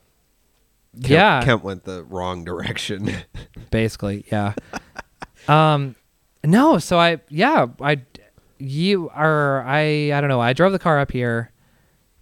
[0.94, 3.14] Kemp, yeah, Kemp went the wrong direction.
[3.70, 4.54] basically, yeah.
[5.48, 5.94] um
[6.44, 8.02] no, so I yeah, I
[8.58, 10.40] you are I I don't know.
[10.40, 11.52] I drove the car up here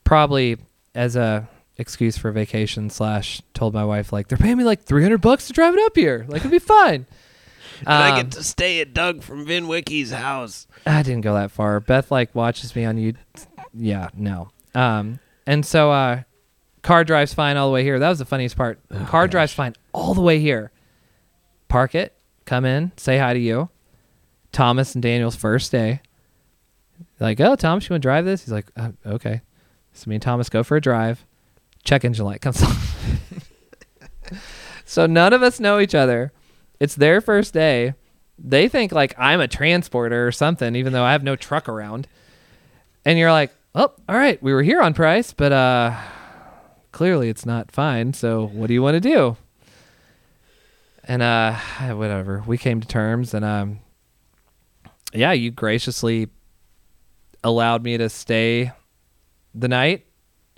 [0.05, 0.59] probably
[0.95, 5.19] as a excuse for vacation slash told my wife like they're paying me like 300
[5.19, 6.25] bucks to drive it up here.
[6.29, 7.07] Like it'd be fine.
[7.81, 10.67] Um, I get to stay at Doug from VinWiki's house.
[10.87, 11.79] I didn't go that far.
[11.79, 13.13] Beth like watches me on you.
[13.75, 14.49] Yeah, no.
[14.75, 16.23] Um, and so uh,
[16.81, 17.99] car drives fine all the way here.
[17.99, 18.81] That was the funniest part.
[19.09, 20.73] car drives fine all the way here.
[21.69, 22.15] Park it,
[22.47, 23.69] come in, say hi to you.
[24.53, 26.01] Thomas and Daniel's first day.
[27.21, 28.45] Like, oh, Thomas, you want to drive this?
[28.45, 29.43] He's like, uh, okay.
[29.93, 31.27] So me and Thomas go for a drive.
[31.87, 32.77] Check engine light comes on.
[34.85, 36.33] so none of us know each other.
[36.81, 37.95] It's their first day.
[38.39, 42.09] They think like I'm a transporter or something, even though I have no truck around.
[43.05, 45.97] And you're like, oh, all right, we were here on price, but uh,
[46.91, 48.13] clearly it's not fine.
[48.13, 49.37] So what do you want to do?
[51.05, 51.55] And uh,
[51.95, 52.43] whatever.
[52.49, 53.79] We came to terms, and um,
[55.15, 56.31] yeah, you graciously
[57.45, 58.73] allowed me to stay
[59.55, 60.06] the night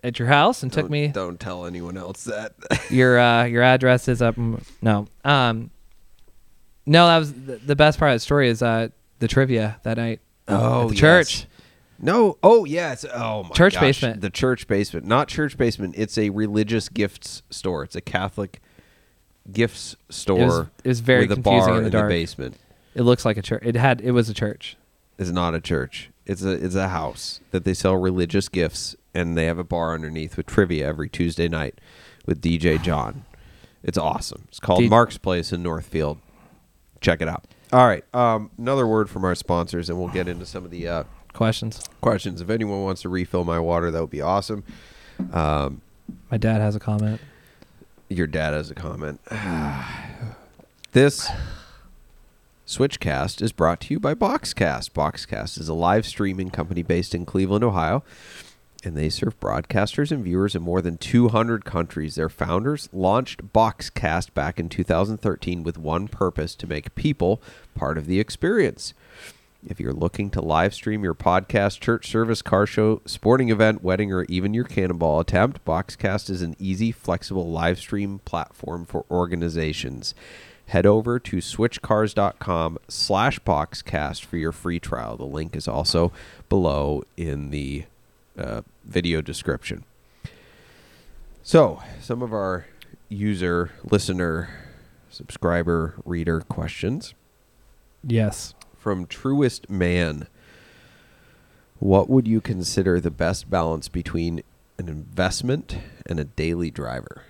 [0.05, 2.53] at your house and took Don't- me Don't tell anyone else that.
[2.91, 5.71] your uh your address is up m- no um
[6.87, 8.89] no that was the, the best part of the story is uh
[9.19, 11.01] the trivia that night Oh, at the yes.
[11.01, 11.47] church
[12.01, 12.39] No.
[12.45, 13.05] Oh, yes.
[13.13, 13.81] Oh my Church gosh.
[13.83, 14.21] basement.
[14.21, 15.95] The church basement, not church basement.
[15.99, 17.83] It's a religious gifts store.
[17.83, 18.61] It's a Catholic
[19.53, 20.39] gifts store.
[20.41, 22.57] it was, it was very with a confusing bar in the dark basement.
[22.95, 24.77] it looks like a church it had it was a church
[25.19, 26.11] It's not a church.
[26.29, 29.95] It's a it's a house that they sell religious gifts, and they have a bar
[29.95, 31.81] underneath with trivia every Tuesday night
[32.27, 33.25] with DJ John.
[33.83, 34.45] It's awesome.
[34.49, 36.19] It's called D- Mark's Place in Northfield.
[37.01, 37.45] Check it out.
[37.73, 38.05] All right.
[38.15, 41.83] Um, another word from our sponsors, and we'll get into some of the uh, questions
[42.01, 42.41] questions.
[42.41, 44.63] If anyone wants to refill my water, that would be awesome.
[45.33, 45.81] Um,
[46.31, 47.21] my dad has a comment
[48.09, 49.21] your dad has a comment.
[50.93, 51.29] this
[52.69, 54.91] Switchcast is brought to you by Boxcast.
[54.91, 58.05] Boxcast is a live streaming company based in Cleveland, Ohio,
[58.85, 62.17] and they serve broadcasters and viewers in more than 200 countries.
[62.17, 67.41] Their founders launched Boxcast back in 2013 with one purpose to make people
[67.75, 68.93] part of the experience.
[69.67, 74.13] If you're looking to live stream your podcast, church service, car show, sporting event, wedding,
[74.13, 80.15] or even your cannonball attempt, Boxcast is an easy, flexible live stream platform for organizations.
[80.69, 85.17] Head over to switchcars.com slash boxcast for your free trial.
[85.17, 86.13] The link is also
[86.49, 87.85] below in the
[88.37, 89.85] uh, video description.
[91.43, 92.67] So, some of our
[93.09, 94.51] user, listener,
[95.11, 97.15] subscriber, reader questions
[98.03, 100.27] yes from Truest Man.
[101.79, 104.43] What would you consider the best balance between
[104.79, 107.23] an investment and a daily driver?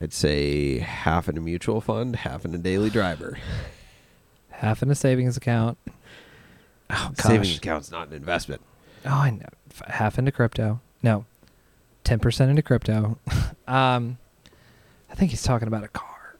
[0.00, 3.38] I'd say half in a mutual fund, half in a daily driver.
[4.50, 5.76] half in a savings account.
[6.90, 7.26] Oh gosh.
[7.26, 8.62] Savings account's not an investment.
[9.04, 9.46] oh i know.
[9.88, 10.80] Half into crypto.
[11.02, 11.24] No.
[12.04, 13.18] 10% into crypto.
[13.68, 14.18] Um
[15.10, 16.36] i think he's talking about a car.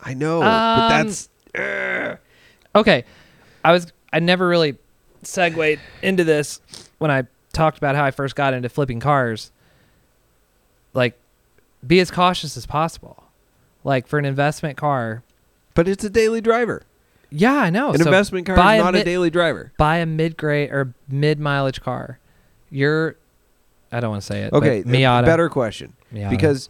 [0.00, 1.28] I know, Um, but that's
[1.58, 2.16] uh,
[2.74, 3.04] Okay,
[3.64, 4.76] I was I never really
[5.22, 6.60] segued into this
[6.98, 9.50] when I talked about how I first got into flipping cars.
[10.94, 11.18] Like,
[11.86, 13.24] be as cautious as possible.
[13.84, 15.22] Like for an investment car,
[15.74, 16.82] But it's a daily driver.
[17.30, 17.90] yeah, I know.
[17.92, 19.72] An So investment car is not a mid- daily driver.
[19.78, 22.18] buy a mid grade or mid mileage car.
[22.70, 23.16] You're,
[23.90, 24.52] I don't want to say it.
[24.52, 25.24] Okay, but a Miata.
[25.24, 25.94] better question.
[26.12, 26.30] Miata.
[26.30, 26.68] Because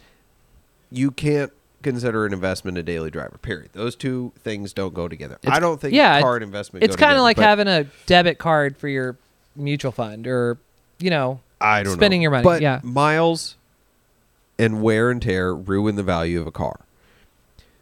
[0.91, 1.53] you can't
[1.83, 3.39] consider an investment a daily driver.
[3.39, 3.71] Period.
[3.73, 5.39] Those two things don't go together.
[5.43, 6.85] It's- I don't think yeah, car and investment.
[6.85, 9.17] it's kind of like having a debit card for your
[9.57, 10.59] mutual fund or,
[10.99, 12.23] you know, I don't spending know.
[12.23, 12.81] your money, But yeah.
[12.83, 13.57] miles
[14.61, 16.81] and wear and tear ruin the value of a car.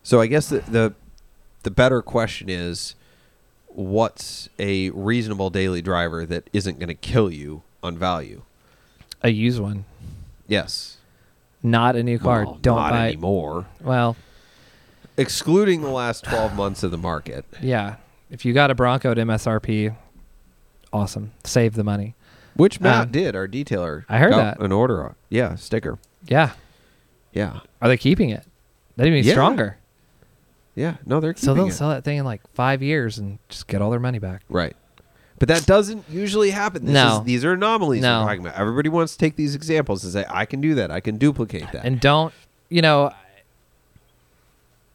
[0.02, 0.94] So I guess the the,
[1.64, 2.94] the better question is,
[3.66, 8.42] what's a reasonable daily driver that isn't going to kill you on value?
[9.22, 9.84] a used one,
[10.46, 10.98] Yes.
[11.62, 12.44] not a new car.
[12.44, 13.08] Well, don't not buy.
[13.08, 13.66] anymore.
[13.80, 14.16] Well,
[15.16, 17.44] Excluding the last twelve months of the market.
[17.60, 17.96] yeah.
[18.30, 19.96] If you got a Bronco at MSRP,
[20.92, 21.32] awesome.
[21.44, 22.14] Save the money.
[22.54, 24.04] Which Matt Um, did, our detailer.
[24.08, 24.60] I heard that.
[24.60, 25.14] An order on.
[25.30, 25.98] Yeah, sticker.
[26.26, 26.52] Yeah.
[27.32, 27.60] Yeah.
[27.82, 28.44] Are they keeping it?
[28.96, 29.32] That'd be Yeah.
[29.34, 29.76] stronger.
[30.74, 30.96] Yeah.
[31.06, 31.72] No, they're So they'll it.
[31.72, 34.42] sell that thing in like five years and just get all their money back.
[34.48, 34.76] Right.
[35.38, 36.84] But that doesn't usually happen.
[36.84, 37.18] This No.
[37.18, 38.20] is, these are anomalies No.
[38.20, 38.54] we're talking about.
[38.58, 40.90] Everybody wants to take these examples and say, I can do that.
[40.90, 41.84] I can duplicate that.
[41.84, 42.32] And don't,
[42.68, 43.12] you know,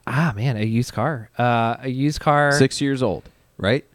[0.08, 1.30] ah, man, a used car.
[1.38, 2.52] Uh, a used car.
[2.52, 3.24] Six years old,
[3.58, 3.86] right?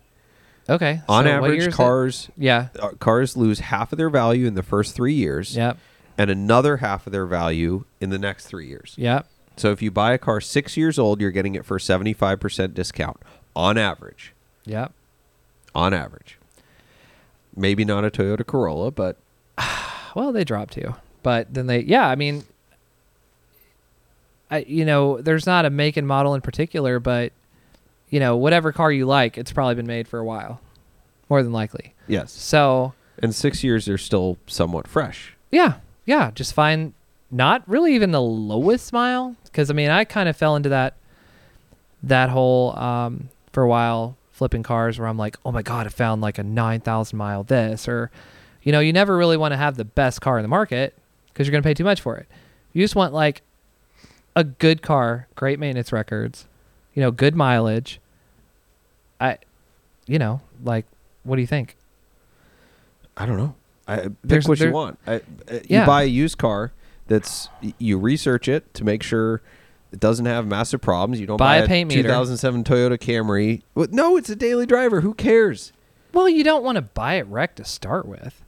[0.71, 1.01] Okay.
[1.09, 2.69] On so average, cars Yeah.
[2.79, 5.79] uh, cars lose half of their value in the first three years Yep.
[6.19, 8.95] And another half of their value in the next three years.
[8.99, 9.27] Yep.
[9.57, 13.17] So if you buy a car six years old, you're getting it for 75% discount
[13.57, 14.33] on average.
[14.67, 14.93] Yep.
[15.75, 16.39] On average.
[17.57, 19.17] Maybe not a Toyota Corolla, but
[20.15, 22.07] Well, they dropped too, but then they, yeah.
[22.09, 22.45] I mean,
[24.51, 27.33] I you know, there's not a make and model in particular, but
[28.11, 30.61] you know, whatever car you like, it's probably been made for a while,
[31.29, 31.95] more than likely.
[32.07, 32.33] yes.
[32.33, 35.35] So And six years, they're still somewhat fresh.
[35.51, 35.75] yeah,
[36.09, 36.95] yeah, just find
[37.31, 40.95] not really even the lowest mile because I mean, I kind of fell into that
[42.03, 45.91] that whole um, for a while flipping cars where I'm like, oh my god, I
[45.91, 48.11] found like a nine thousand mile this or
[48.63, 50.95] you know, you never really want to have the best car in the market
[51.27, 52.27] because you're going to pay too much for it.
[52.73, 53.43] You just want like
[54.35, 56.47] a good car, great maintenance records,
[56.95, 58.01] you know, good mileage.
[59.21, 59.37] I,
[60.07, 60.87] you know, like,
[61.25, 61.77] what do you think?
[63.15, 63.55] I don't know.
[63.89, 64.99] I pick what there- you want.
[65.07, 65.21] I, uh,
[65.69, 66.73] You buy a used car
[67.07, 69.41] that's you research it to make sure
[69.93, 71.19] it doesn't have massive problems.
[71.21, 72.03] You don't Buy buy, a paint meter.
[72.03, 73.63] 2007 Toyota Camry.
[73.91, 75.01] No, it's a daily driver.
[75.01, 75.73] Who cares?
[76.13, 78.43] Well, you don't want to buy it wrecked to start with.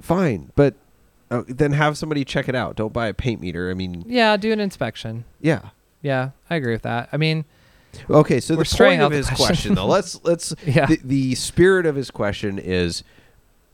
[0.00, 0.74] Fine, but
[1.30, 2.76] uh, then have somebody check it out.
[2.76, 3.70] Don't buy a paint meter.
[3.70, 5.24] I mean, Yeah, do an inspection.
[5.40, 5.70] yeah.
[6.02, 7.08] Yeah, I agree with that.
[7.12, 7.44] I mean,
[8.10, 9.46] Okay, so the point of his question.
[9.46, 10.86] question, though, let's let's Yeah.
[10.86, 13.04] the, the spirit of his question is,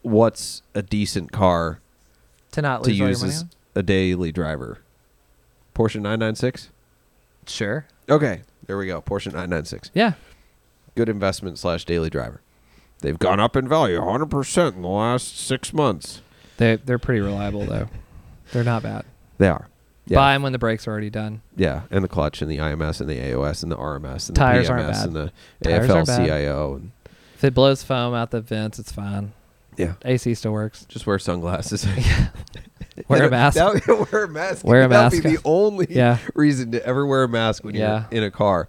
[0.03, 1.81] what's a decent car
[2.53, 3.51] to not to lose all your use money as on?
[3.75, 4.79] a daily driver?
[5.75, 6.71] Porsche 996.
[7.47, 7.87] Sure.
[8.09, 9.01] Okay, there we go.
[9.01, 9.91] Porsche 996.
[9.95, 10.15] Yeah.
[10.95, 12.41] Good investment slash daily driver.
[13.01, 16.21] They've gone up in value 100% in the last six months.
[16.57, 17.89] They they're pretty reliable though.
[18.53, 19.05] They're not bad.
[19.39, 19.69] They are.
[20.07, 20.17] Yeah.
[20.17, 21.43] Buy them when the brakes are already done.
[21.55, 24.67] Yeah, and the clutch and the IMS and the AOS and the RMS and Tires
[24.67, 25.07] the PMS aren't bad.
[25.07, 25.33] and the
[25.63, 26.21] Tires aren't bad.
[26.21, 26.75] AFL-CIO.
[26.77, 26.91] And,
[27.37, 29.33] If it blows foam out the vents, it's fine.
[29.79, 30.85] Yeah, AC still works.
[30.87, 31.87] just wear sunglasses.
[33.09, 33.57] Wear a mask.
[33.57, 34.65] That- wear a mask.
[34.65, 35.23] Wear a That'd mask.
[35.23, 36.19] be the only Yeah.
[36.35, 38.07] reason to ever wear a mask when Yeah.
[38.11, 38.67] you're in a car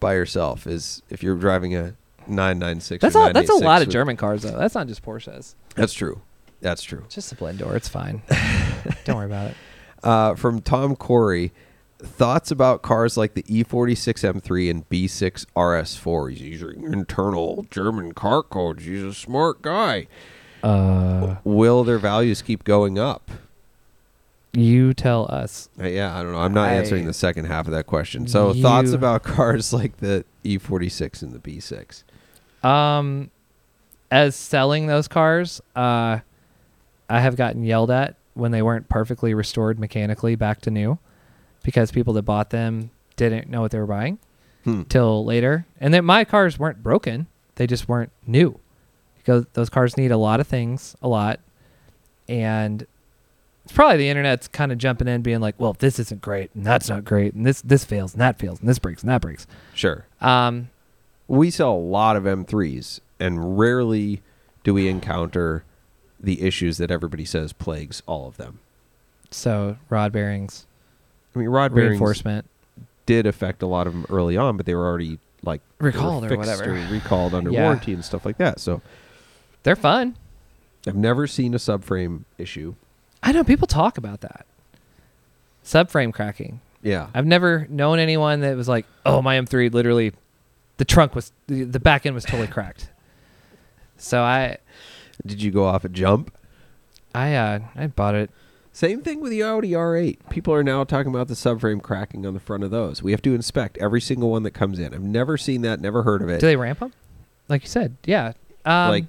[0.00, 1.94] by yourself is if you're driving a
[2.26, 3.00] 996.
[3.00, 3.32] That's or all.
[3.32, 4.56] That's a lot of with- German cars though.
[4.58, 5.54] That's not just Porsches.
[5.76, 6.20] That's true.
[6.60, 7.02] That's true.
[7.06, 7.74] It's just a blend door.
[7.74, 8.20] It's fine.
[9.04, 9.56] Don't worry about it.
[10.04, 11.50] Uh, from Tom Corey,
[11.98, 16.30] thoughts about cars like the E E46 M3 and B6 RS4.
[16.32, 18.84] He's using internal German car codes.
[18.84, 20.06] He's a smart guy.
[20.62, 23.30] Uh, Will their values keep going up?
[24.52, 25.68] you tell us.
[25.80, 26.40] Uh, yeah, I don't know.
[26.40, 28.26] I'm not I- answering the second half of that question.
[28.26, 32.02] So, thoughts about cars like the E46 and the B6?
[32.68, 33.30] Um,
[34.10, 36.18] as selling those cars, uh,
[37.08, 40.98] I have gotten yelled at when they weren't perfectly restored mechanically back to new,
[41.62, 44.18] because people that bought them didn't know what they were buying
[44.64, 44.82] Hmm.
[44.88, 48.58] till later, and that my cars weren't broken; they just weren't new,
[49.30, 51.38] because those cars need a lot of things, a lot,
[52.28, 52.86] and
[53.64, 56.64] it's probably the internet's kind of jumping in, being like, "Well, this isn't great, and
[56.64, 59.20] that's not great, and this this fails, and that fails, and this breaks, and that
[59.20, 60.06] breaks." Sure.
[60.20, 60.70] Um,
[61.28, 64.20] We sell a lot of M3s, and rarely
[64.64, 65.62] do we encounter
[66.18, 68.58] the issues that everybody says plagues all of them.
[69.30, 70.66] so rod bearings.
[71.34, 72.46] I mean, rod bearings reinforcement.
[73.06, 76.36] did affect a lot of them early on, but they were already like Recalled or
[76.36, 76.64] whatever.
[76.74, 77.62] or recalled under Yeah.
[77.62, 78.58] warranty and stuff like that.
[78.60, 78.82] So
[79.62, 80.16] They're fun.
[80.86, 82.74] I've never seen a subframe issue.
[83.22, 84.46] I know people talk about that.
[85.64, 86.60] Subframe cracking.
[86.82, 87.08] Yeah.
[87.12, 90.12] I've never known anyone that was like, "Oh, my M3 literally
[90.78, 92.88] the trunk was the, the back end was totally cracked."
[93.98, 94.56] So I
[95.26, 96.34] Did you go off a jump?
[97.14, 98.30] I uh I bought it.
[98.72, 100.30] Same thing with the Audi R8.
[100.30, 103.02] People are now talking about the subframe cracking on the front of those.
[103.02, 104.94] We have to inspect every single one that comes in.
[104.94, 106.40] I've never seen that, never heard of it.
[106.40, 106.92] Do they ramp them?
[107.48, 108.32] Like you said, yeah.
[108.64, 109.04] Um, Like,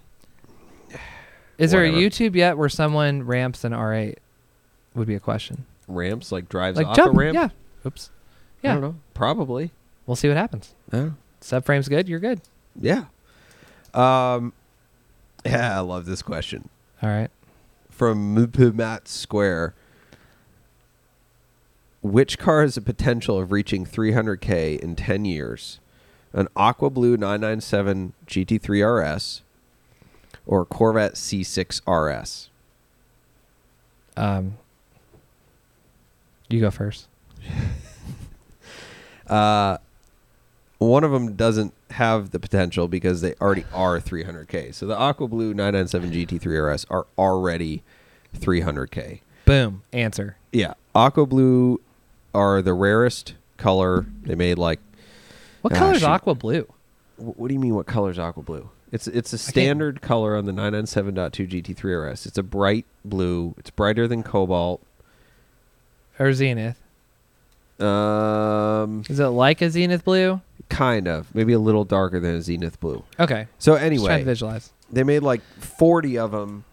[1.61, 2.05] is there a whatever.
[2.09, 4.15] YouTube yet where someone ramps an R8?
[4.95, 5.65] Would be a question.
[5.87, 7.33] ramps, like drives Like off jump, a ramp?
[7.35, 7.49] yeah.
[7.85, 8.09] Oops.
[8.61, 8.71] Yeah.
[8.71, 8.95] I don't know.
[9.13, 9.71] Probably.
[10.05, 10.73] we'll see what happens.
[10.91, 11.11] Yeah.
[11.41, 12.07] Subframe's good.
[12.09, 12.41] You're good.
[12.79, 13.05] Yeah.
[13.93, 14.53] Um,
[15.45, 16.69] yeah, I love this question.
[17.01, 17.29] All right.
[17.89, 18.35] From
[18.75, 19.73] Matt Square.
[22.01, 25.79] Which car has the potential of reaching 300K in 10 years?
[26.33, 29.41] An Aqua Blue 997 GT3 RS
[30.51, 32.49] or Corvette C6 RS?
[34.17, 34.57] Um,
[36.49, 37.07] you go first.
[39.27, 39.77] Uh,
[40.79, 44.73] one of them doesn't have the potential because they already are 300K.
[44.73, 47.81] So the Aqua Blue 997 GT3 RS are already
[48.37, 49.21] 300K.
[49.45, 49.83] Boom.
[49.93, 50.35] Answer.
[50.51, 51.79] Yeah, aqua blue
[52.33, 54.05] are the rarest color.
[54.23, 54.81] They made like.
[55.61, 56.67] What color is aqua blue?
[57.15, 57.73] What do you mean?
[57.73, 58.69] What color is aqua blue?
[58.91, 62.25] It's it's a standard color on the 997.2 GT3 RS.
[62.25, 63.55] It's a bright blue.
[63.57, 64.81] It's brighter than cobalt.
[66.19, 66.77] Or zenith?
[67.79, 70.41] Um, Is it like a zenith blue?
[70.69, 73.03] kind of, maybe a little darker than a zenith blue.
[73.19, 73.47] Okay.
[73.59, 74.71] So Just trying anyway, to visualize.
[74.89, 76.63] they made like 40 of them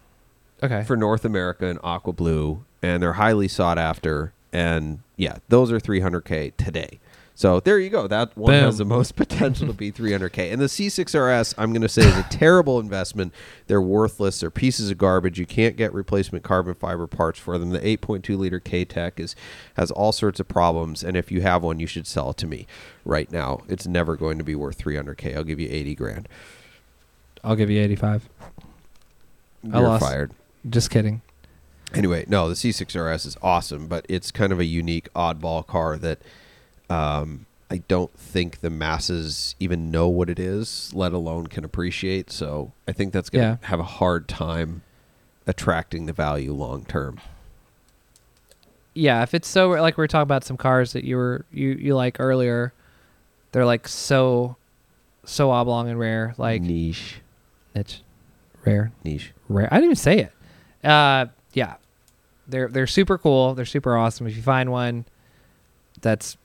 [0.63, 0.83] Okay.
[0.85, 4.31] for North America in aqua blue, and they're highly sought after.
[4.53, 6.99] And yeah, those are 300k today.
[7.39, 8.05] So there you go.
[8.05, 8.65] That one Boom.
[8.65, 10.51] has the most potential to be 300k.
[10.51, 13.33] And the C6RS, I'm going to say, is a terrible investment.
[13.67, 14.41] They're worthless.
[14.41, 15.39] They're pieces of garbage.
[15.39, 17.69] You can't get replacement carbon fiber parts for them.
[17.69, 19.37] The 8.2 liter Katech is
[19.77, 21.01] has all sorts of problems.
[21.01, 22.67] And if you have one, you should sell it to me
[23.05, 23.61] right now.
[23.69, 25.37] It's never going to be worth 300k.
[25.37, 26.27] I'll give you 80 grand.
[27.41, 28.27] I'll give you 85.
[29.71, 30.03] I You're lost.
[30.03, 30.33] fired.
[30.69, 31.21] Just kidding.
[31.93, 36.19] Anyway, no, the C6RS is awesome, but it's kind of a unique oddball car that
[36.89, 42.31] um, I don't think the masses even know what it is, let alone can appreciate.
[42.31, 43.67] So I think that's going to Yeah.
[43.69, 44.81] have a hard time
[45.45, 47.19] attracting the value long term.
[48.95, 51.69] Yeah, if it's so like we were talking about some cars that you were you
[51.69, 52.73] you like earlier,
[53.51, 54.55] they're like so
[55.25, 57.21] so oblong and rare, like niche,
[57.75, 58.01] niche,
[58.65, 59.31] rare, niche.
[59.47, 59.67] rare.
[59.71, 60.31] I didn't even say it.
[60.85, 61.75] Uh, yeah,
[62.47, 63.53] they're they're super cool.
[63.53, 64.25] They're super awesome.
[64.27, 65.05] If you find one
[66.01, 66.35] that's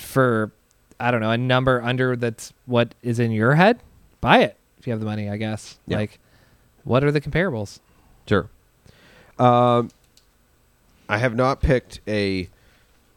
[0.00, 0.52] for
[0.98, 3.80] I don't know a number under that's what is in your head,
[4.20, 5.28] buy it if you have the money.
[5.28, 5.78] I guess.
[5.86, 5.98] Yeah.
[5.98, 6.18] Like,
[6.84, 7.80] what are the comparables?
[8.28, 8.48] Sure.
[9.38, 9.90] Um,
[11.08, 12.48] I have not picked a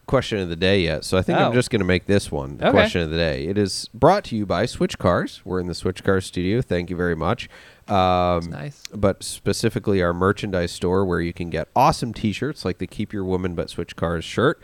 [0.06, 1.54] question of the day yet, so I think I'm Oh.
[1.54, 2.72] just going to make this one the Okay.
[2.72, 3.46] question of the day.
[3.46, 5.40] It is brought to you by Switch Cars.
[5.44, 6.60] We're in the Switch Cars studio.
[6.62, 7.48] Thank you very much.
[7.88, 8.82] Um, nice.
[8.94, 13.24] But specifically, our merchandise store where you can get awesome T-shirts like the "Keep Your
[13.24, 14.60] Woman But Switch Cars" shirt.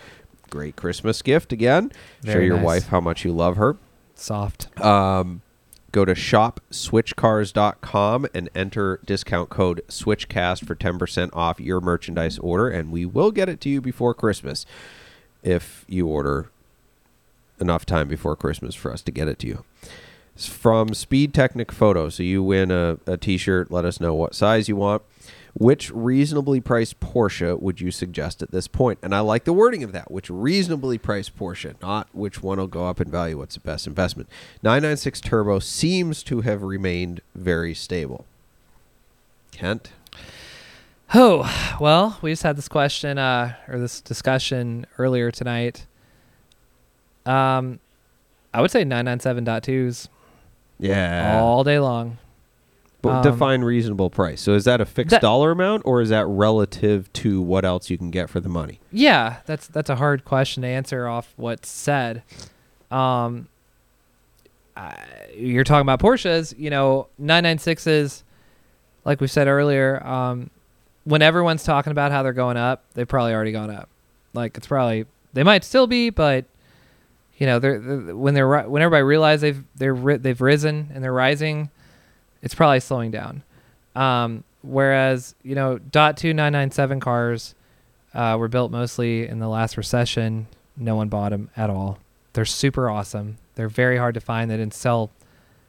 [0.50, 1.90] Great Christmas gift again.
[2.24, 2.64] Show your nice.
[2.64, 3.76] wife how much you love her.
[4.14, 4.68] Soft.
[4.80, 5.42] Um,
[5.92, 12.92] go to shopswitchcars.com and enter discount code SWITCHCAST for 10% off your merchandise order, and
[12.92, 14.66] we will get it to you before Christmas
[15.42, 16.50] if you order
[17.60, 19.64] enough time before Christmas for us to get it to you.
[20.34, 22.10] It's from Speed Technic Photo.
[22.10, 25.00] So you win a, a t shirt, let us know what size you want.
[25.58, 28.98] Which reasonably priced Porsche would you suggest at this point?
[29.02, 30.10] And I like the wording of that.
[30.10, 33.38] Which reasonably priced Porsche, not which one will go up in value.
[33.38, 34.28] What's the best investment?
[34.62, 38.26] 996 Turbo seems to have remained very stable.
[39.50, 39.92] Kent?
[41.14, 45.86] Oh, well, we just had this question uh, or this discussion earlier tonight.
[47.24, 47.78] Um,
[48.52, 50.08] I would say 997.2s
[50.78, 51.40] Yeah.
[51.40, 52.18] all day long.
[53.06, 54.40] But um, define reasonable price.
[54.40, 57.90] So is that a fixed that- dollar amount or is that relative to what else
[57.90, 58.80] you can get for the money?
[58.92, 62.22] Yeah, that's that's a hard question to answer off what's said.
[62.90, 63.48] Um,
[64.76, 64.96] I,
[65.34, 68.22] you're talking about Porsches, you know, 996s,
[69.04, 70.04] like we said earlier.
[70.06, 70.50] Um,
[71.04, 73.88] when everyone's talking about how they're going up, they've probably already gone up.
[74.34, 76.44] Like it's probably they might still be, but
[77.38, 81.12] you know, they're, they're when they're when everybody realize they've they're they've risen and they're
[81.12, 81.70] rising,
[82.42, 83.42] it's probably slowing down.
[83.94, 87.54] Um, whereas you know, dot two nine nine seven cars
[88.14, 90.46] uh, were built mostly in the last recession.
[90.76, 91.98] No one bought them at all.
[92.32, 93.38] They're super awesome.
[93.54, 94.50] They're very hard to find.
[94.50, 95.10] They didn't sell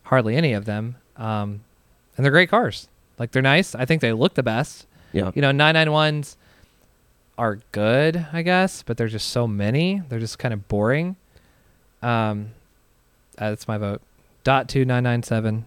[0.04, 0.98] hardly any of them.
[1.16, 1.62] Um,
[2.16, 2.88] and they're great cars.
[3.18, 3.74] Like they're nice.
[3.76, 4.86] I think they look the best.
[5.14, 5.32] Yeah.
[5.34, 6.36] You know, 991s
[7.38, 10.02] are good, I guess, but there's just so many.
[10.10, 11.16] They're just kind of boring.
[12.02, 12.52] Um,
[13.38, 14.02] uh, that's my vote.
[14.44, 15.66] Dot two nine nine seven.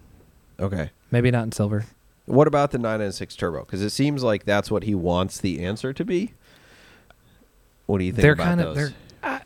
[0.59, 0.91] Okay.
[1.11, 1.85] Maybe not in silver.
[2.25, 3.59] What about the 996 turbo?
[3.61, 6.33] Because it seems like that's what he wants the answer to be.
[7.87, 8.69] What do you think they're about kind those?
[8.69, 8.93] of they're
[9.23, 9.39] uh,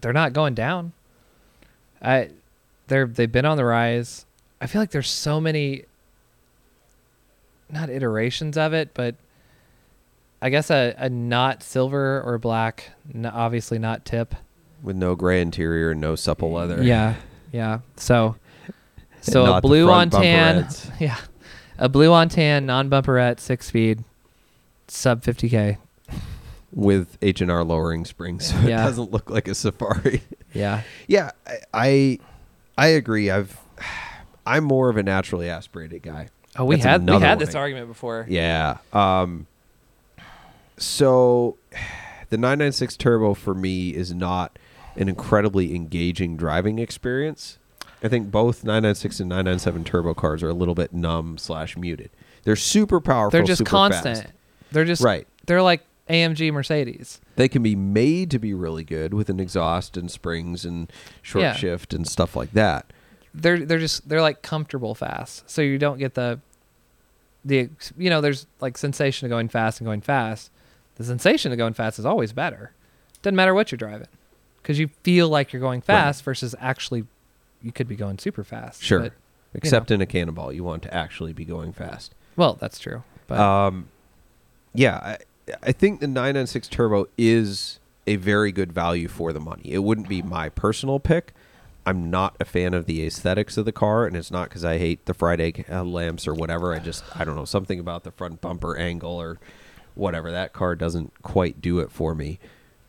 [0.00, 0.92] they're not going down.
[2.00, 2.30] I
[2.86, 4.24] they're they've been on the rise.
[4.60, 5.84] I feel like there's so many
[7.70, 9.14] not iterations of it, but
[10.40, 14.34] I guess a, a not silver or black, n- obviously not tip.
[14.82, 16.82] with no gray interior and no supple leather.
[16.82, 17.16] Yeah,
[17.52, 17.80] yeah.
[17.96, 18.36] So
[19.22, 20.68] so a blue on tan,
[21.00, 21.18] yeah,
[21.78, 24.04] a blue on tan non bumperette six speed,
[24.88, 25.78] sub 50k.
[26.72, 30.22] with H and R lowering springs, so it doesn't look like a Safari.
[30.52, 32.18] Yeah, yeah, I, I
[32.76, 33.30] I agree.
[33.30, 33.58] I've
[34.46, 36.28] I'm more of a naturally aspirated guy.
[36.56, 38.26] Oh, we That's had we had this argument before.
[38.28, 38.78] Yeah.
[38.92, 39.46] Um.
[40.76, 41.56] So,
[42.30, 44.58] the 996 Turbo for me is not
[44.96, 47.58] an incredibly engaging driving experience.
[48.02, 52.10] I think both 996 and 997 Turbo cars are a little bit numb slash muted.
[52.44, 53.30] They're super powerful.
[53.30, 54.18] They're just constant.
[54.18, 54.32] fast.
[54.72, 55.26] They're just Right.
[55.46, 57.20] They're like AMG Mercedes.
[57.36, 60.90] They can be made to be really good with an exhaust and springs and
[61.22, 61.54] short Yeah.
[61.54, 62.92] shift and stuff like that.
[63.34, 65.48] They're they're just they're like comfortable fast.
[65.48, 66.40] So you don't get the
[67.44, 70.50] the you know there's like sensation of going fast and going fast.
[70.96, 72.72] The sensation of going fast is always better.
[73.22, 74.08] Doesn't matter what you're driving,
[74.60, 77.04] because you feel like you're going fast versus actually
[77.62, 78.82] you could be going super fast.
[78.82, 79.00] Sure.
[79.00, 79.12] But,
[79.54, 82.14] Except in a cannonball, you want to actually be going fast.
[82.36, 83.02] well, that's true.
[83.26, 83.88] But Um,
[84.74, 89.62] yeah, I, I think the 996 Turbo is a very good value for the money.
[89.64, 91.34] It wouldn't be my personal pick.
[91.84, 94.78] I'm not a fan of the aesthetics of the car, and it's not because I
[94.78, 96.72] hate the Friday uh, lamps or whatever.
[96.74, 99.38] I just, I don't know, something about the front bumper angle or
[99.94, 100.30] whatever.
[100.30, 102.38] That car doesn't quite do it for me.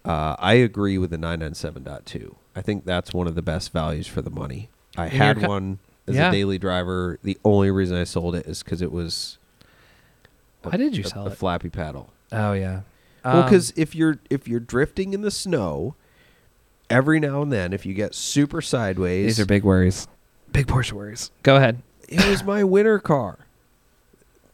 [0.06, 2.36] Uh, I agree with the 997.2.
[2.56, 4.70] I think that's one of the best values for the money.
[4.98, 6.30] I And had co- one as Yeah.
[6.30, 7.18] a daily driver.
[7.24, 9.38] The only reason I sold it is because it was
[10.62, 11.38] why did you a, sell a it?
[11.38, 12.12] flappy paddle.
[12.32, 12.82] Oh yeah.
[13.26, 15.96] Well, Um, because if you're if you're drifting in the snow,
[16.90, 20.08] every now and then, if you get super sideways, these are big worries.
[20.52, 21.32] Big Porsche worries.
[21.42, 21.82] Go ahead.
[22.10, 23.40] it was my winter car.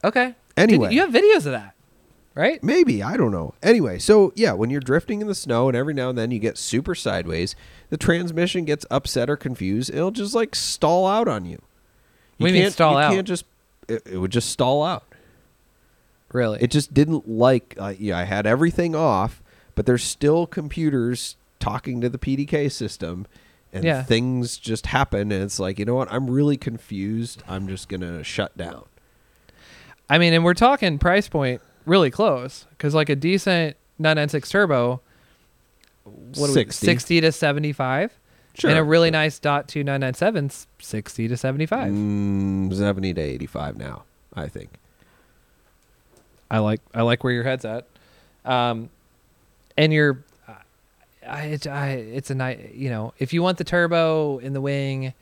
[0.02, 0.34] Okay.
[0.56, 0.88] Anyway.
[0.88, 1.74] Did- you have videos of that,
[2.40, 2.62] right?
[2.62, 3.54] Maybe I don't know.
[3.62, 6.38] Anyway, so yeah, when you're drifting in the snow, and every now and then you
[6.38, 7.54] get super sideways,
[7.90, 9.90] the transmission gets upset or confused.
[9.90, 11.52] It'll just like stall out on you.
[12.38, 13.12] You What do you mean can't stall you out?
[13.12, 13.44] Can't just
[13.88, 15.04] it, it would just stall out.
[16.32, 16.60] Really?
[16.62, 17.74] It just didn't like.
[17.78, 19.42] Uh, yeah, I had everything off,
[19.74, 23.26] but there's still computers talking to the PDK system,
[23.72, 24.02] and Yeah.
[24.02, 25.32] things just happen.
[25.32, 26.10] And it's like, you know what?
[26.10, 27.42] I'm really confused.
[27.48, 28.84] I'm just gonna shut down.
[30.08, 31.60] I mean, and we're talking price point
[31.90, 35.00] really close because like a decent 996 turbo,
[36.04, 36.86] what do we, 60.
[36.86, 38.16] 60 to 75,
[38.54, 38.70] Sure.
[38.70, 41.92] and a really nice dot two 997's 60 to 75.
[41.92, 44.04] Mm, Seventy to eighty-five now.
[44.34, 44.70] I think.
[46.50, 47.86] I like I like where your head's at,
[48.44, 48.88] um,
[49.76, 50.18] and you're,
[51.26, 54.60] I, it's I, it's a nice you know if you want the turbo in the
[54.60, 55.14] wing,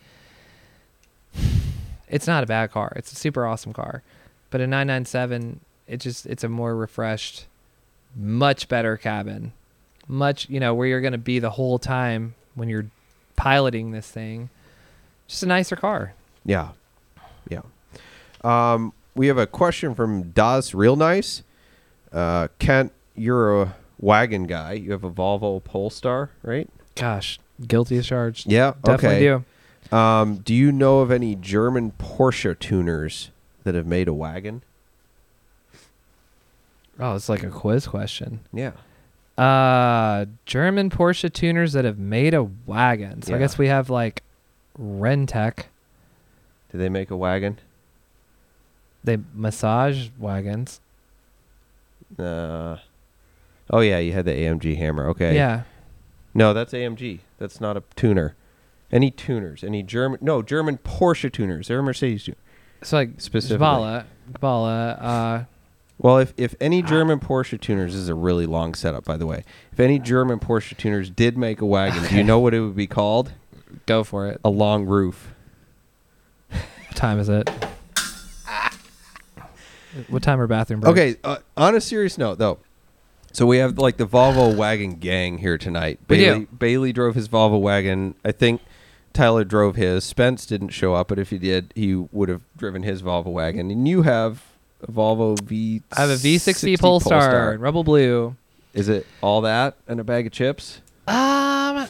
[2.09, 2.93] it's not a bad car.
[2.97, 4.03] It's a super awesome car,
[4.51, 7.47] but a 997 it just it's a more refreshed,
[8.15, 9.53] much better cabin,
[10.07, 12.87] much you know where you're gonna be the whole time when you're
[13.37, 14.51] piloting this thing.
[15.27, 16.15] Just a nicer car.
[16.45, 16.71] Yeah.
[17.49, 17.63] Yeah.
[18.45, 21.43] Um, we have a question from Das Real Nice.
[22.13, 24.75] Uh, Kent, you're a wagon guy.
[24.75, 26.69] You have a Volvo Polestar, right?
[26.95, 28.51] Gosh, guilty as charged.
[28.51, 28.75] Yeah.
[28.83, 29.45] Definitely okay.
[29.91, 29.97] do.
[29.97, 33.31] Um, do you know of any German Porsche tuners
[33.65, 34.63] that have made a wagon?
[36.99, 38.41] Oh, it's like a quiz question.
[38.53, 38.73] Yeah.
[39.37, 43.23] Uh, German Porsche tuners that have made a wagon.
[43.23, 43.43] So I Yeah.
[43.43, 44.23] guess we have like
[44.81, 45.65] RENNtech.
[46.73, 47.59] Did they make a wagon?
[49.05, 50.81] They massage wagons.
[52.19, 52.77] Uh,
[53.71, 55.09] oh yeah, you had the AMG Hammer.
[55.11, 55.35] Okay.
[55.35, 55.63] Yeah.
[56.35, 57.21] No, that's AMG.
[57.39, 58.35] That's not a tuner.
[58.91, 59.63] Any tuners?
[59.63, 60.19] Any German?
[60.23, 61.69] No, German Porsche tuners.
[61.69, 62.37] They're a Mercedes tuner.
[62.83, 63.65] So like Specifically.
[63.65, 65.45] Zabala, Zabala, uh,
[65.99, 69.27] Well, if, if any German Porsche tuners this is a really long setup, by the
[69.27, 69.43] way.
[69.73, 72.77] If any German Porsche tuners did make a wagon, do you know what it would
[72.77, 73.33] be called?
[73.87, 74.41] go for it.
[74.45, 75.35] A long roof.
[76.51, 77.51] What time is it?
[80.09, 80.93] what time are bathroom breaks?
[80.93, 81.17] Okay.
[81.25, 82.59] Uh, on a serious note, though,
[83.33, 85.99] So we have like the Volvo wagon gang here tonight.
[86.09, 86.25] We do.
[86.25, 88.15] Bailey, Bailey drove his Volvo wagon.
[88.25, 88.61] I think
[89.13, 90.05] Tyler drove his.
[90.05, 93.69] Spence didn't show up, but if he did, he would have driven his Volvo wagon.
[93.71, 94.48] And you have
[94.87, 95.83] Volvo V.
[95.97, 98.37] I have a V60 Polestar, in Rebel Blue.
[98.75, 100.81] Is it all that and a bag of chips?
[101.07, 101.89] Um,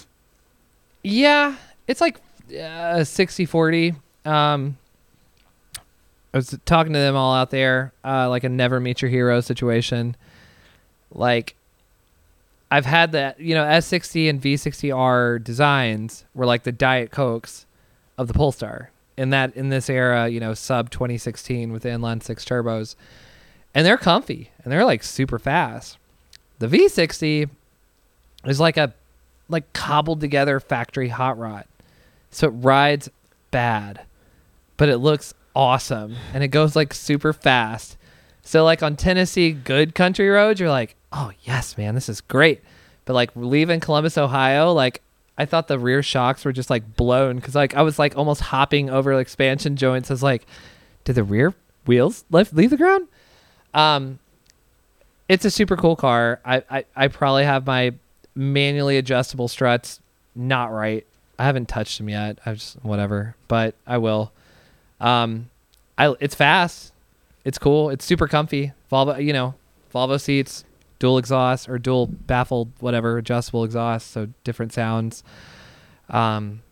[1.03, 2.21] yeah, it's like
[2.59, 3.95] uh, 60 40.
[4.25, 4.79] Um,
[6.33, 9.41] I was talking to them all out there, uh, like a never meet your hero
[9.41, 10.17] situation.
[11.11, 11.57] Like,
[12.71, 17.65] I've had that, you know, S60 and V60R designs were like the Diet Cokes
[18.19, 18.91] of the Polestar.
[19.19, 22.95] In that, in this era, you know, sub 2016 with the inline six turbos,
[23.75, 25.99] and they're comfy and they're like super fast.
[26.61, 27.51] The V60
[28.47, 28.95] is like a
[29.49, 31.65] like cobbled together factory hot rod.
[32.31, 33.11] So it rides
[33.51, 34.03] bad,
[34.77, 37.97] but it looks awesome and it goes like super fast.
[38.43, 42.63] So like on Tennessee good country roads, you're like, "Oh, yes, man, this is great."
[43.05, 45.03] But like leaving Columbus, Ohio, like
[45.39, 48.41] I thought the rear shocks were just like blown cuz like I was like almost
[48.43, 50.47] hopping over expansion joints as like
[51.05, 51.55] did the rear
[51.87, 53.09] wheels leave, leave the ground?
[53.73, 54.19] Um
[55.29, 56.41] it's a super cool car.
[56.45, 57.93] I, I, I probably have my
[58.35, 60.01] manually adjustable struts
[60.35, 61.07] not right.
[61.39, 62.39] I haven't touched them yet.
[62.47, 64.33] I just whatever, but I will.
[65.01, 65.51] Um,
[65.97, 66.93] I it's fast.
[67.45, 67.91] It's cool.
[67.91, 68.73] It's super comfy.
[68.91, 69.55] Volvo, you know,
[69.95, 70.65] Volvo seats,
[70.99, 75.23] dual exhaust or dual baffled, whatever, adjustable exhaust, so different sounds.
[76.09, 76.63] Um,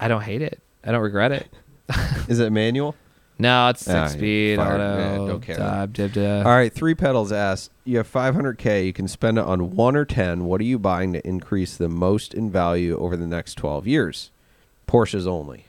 [0.00, 0.60] I don't hate it.
[0.84, 1.48] I don't regret it.
[2.28, 2.94] Is it manual?
[3.38, 5.26] No, it's six Ah, speed auto.
[5.26, 5.56] don't care.
[5.56, 6.46] dab, dib, dab.
[6.46, 7.70] All right, three pedals asked.
[7.84, 8.86] You have 500k.
[8.86, 10.44] You can spend it on one or ten.
[10.44, 14.30] What are you buying to increase the most in value over the next 12 years?
[14.86, 15.66] Porsches only.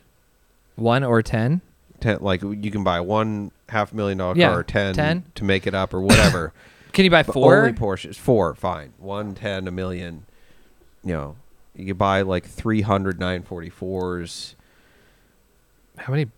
[0.76, 1.62] One or ten.
[2.00, 5.24] Ten, like you can buy one half million dollar Yeah, car or 10, 10.
[5.36, 6.54] to make it up or whatever.
[6.94, 7.58] Can you buy But four?
[7.58, 8.16] Only Porsches.
[8.16, 8.94] Four, fine.
[8.98, 10.26] One, ten, a million.
[11.04, 11.36] You know,
[11.76, 14.56] you could buy like 300 944s.
[15.98, 16.30] How many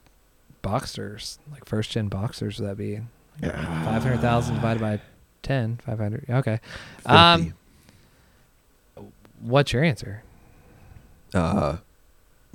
[0.63, 3.01] Boxsters, like first gen Boxsters, would that be?
[3.41, 4.99] Five hundred thousand divided by
[5.43, 6.25] 10, 500.
[6.29, 6.59] Okay.
[7.05, 7.53] Um,
[8.95, 9.03] 50.
[9.41, 10.23] what's your answer?
[11.33, 11.77] uh,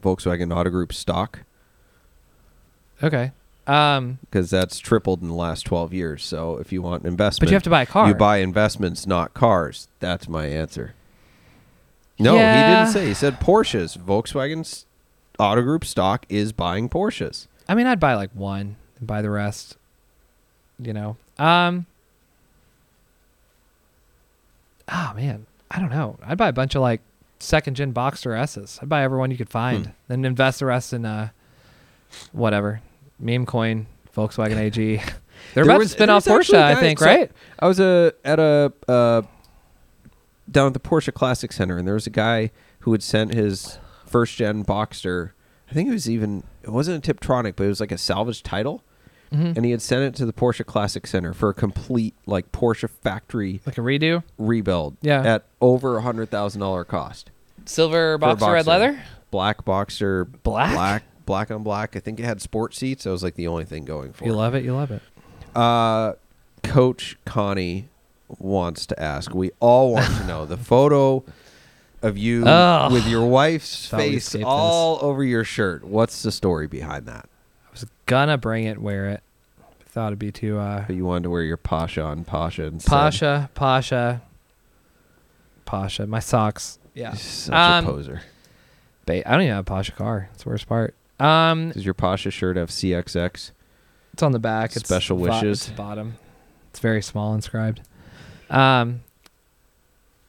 [0.03, 1.41] Volkswagen Auto Group stock
[3.03, 3.33] Okay.
[3.71, 6.25] Um, because that's tripled in the last 12 years.
[6.25, 8.09] So if you want investment, but you have to buy a car.
[8.09, 9.89] You buy investments, not cars.
[10.01, 10.95] That's my answer.
[12.19, 12.55] No, Yeah.
[12.69, 13.07] he didn't say.
[13.09, 13.97] He said Porsches.
[13.97, 14.87] Volkswagen's
[15.39, 17.47] Auto Group stock is buying Porsches.
[17.69, 19.77] I mean, I'd buy like one and buy the rest.
[20.79, 21.17] You know.
[21.39, 21.87] Um.
[24.93, 26.19] Oh man, I don't know.
[26.25, 27.01] I'd buy a bunch of like
[27.39, 28.79] second gen Boxster S's.
[28.83, 29.93] I'd buy everyone you could find, Hmm.
[30.09, 31.29] then invest the rest in uh,
[32.33, 32.81] whatever
[33.21, 34.75] meme coin, Volkswagen AG.
[35.55, 37.31] They're There about was- to spin off Porsche, a I guy- think, so- right?
[37.59, 39.23] I was uh, at a uh,
[40.51, 42.51] down at the Porsche Classic Center, and there was a guy
[42.81, 45.31] who had sent his first gen Boxster.
[45.71, 48.43] I think it was even it wasn't a Tiptronic, but it was like a salvage
[48.43, 48.83] title,
[49.33, 49.57] Mhm.
[49.57, 52.89] and he had sent it to the Porsche Classic Center for a complete like Porsche
[52.91, 54.23] factory Like a redo.
[54.39, 54.97] rebuild.
[55.03, 55.23] Yeah.
[55.23, 57.31] at over a hundred thousand dollar cost.
[57.67, 59.03] Silver For a Boxster red leather.
[59.31, 60.73] Black Boxster, Black?
[60.75, 61.97] black, black on black.
[61.97, 63.05] I think it had sport seats.
[63.05, 64.37] That was like the only thing going for You it.
[64.37, 64.65] love it.
[64.65, 65.03] You love it.
[65.55, 66.15] Uh,
[66.65, 67.89] Coach Connie
[68.39, 69.35] wants to ask.
[69.35, 71.25] We all want to know the photo
[72.03, 72.93] of you Ugh.
[72.93, 75.85] with your wife's Thought we face escaped all over your shirt.
[75.85, 77.29] What's the story behind that?
[77.67, 79.23] I was gonna bring it, wear it.
[79.87, 82.91] Thought it'd be too uh, But you wanted to wear your Pasha on Pasha instead.
[82.91, 84.23] Pasha, Pasha,
[85.65, 86.07] Pasha.
[86.07, 86.79] My socks.
[86.95, 87.15] Yeah.
[87.15, 88.23] Such Um, a poser.
[89.07, 90.29] Ba- I don't even have a Pasha car.
[90.35, 90.95] It's the worst part.
[91.21, 93.51] Um, Does your Pasha shirt have CXX?
[94.13, 94.75] it's on the back.
[94.77, 95.59] It's Special bo- wishes?
[95.61, 96.17] it's the bottom.
[96.71, 97.81] It's very small inscribed.
[98.49, 99.03] Um,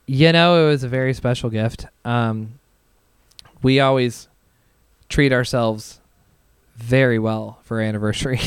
[0.05, 1.85] you know, it was a very special gift.
[2.05, 2.59] Um,
[3.63, 4.27] we always
[5.09, 5.99] treat ourselves
[6.75, 8.39] very well for our anniversary.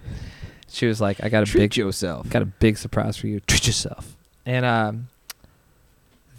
[0.68, 2.28] she was like, "I got a Treat big yourself.
[2.30, 3.40] got a big surprise for you.
[3.40, 4.16] Treat yourself.
[4.46, 5.08] And um,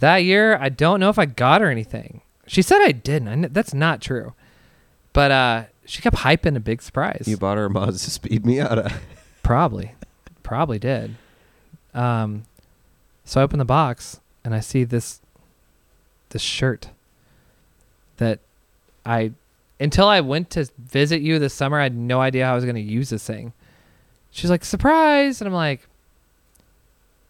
[0.00, 2.20] that year, I don't know if I got her anything.
[2.46, 3.28] She said I didn't.
[3.28, 4.34] I kn- that's not true.
[5.16, 7.24] But uh, she kept hyping a big surprise.
[7.26, 8.92] You bought her a Mazdaspeed Miata.
[9.42, 9.92] Probably,
[10.42, 11.14] probably did.
[11.94, 12.42] Um,
[13.24, 15.20] so I open the box and I see this,
[16.30, 16.88] this shirt.
[18.18, 18.40] That,
[19.06, 19.30] I,
[19.78, 22.64] until I went to visit you this summer, I had no idea how I was
[22.64, 23.52] going to use this thing.
[24.32, 25.86] She's like, surprise, and I'm like,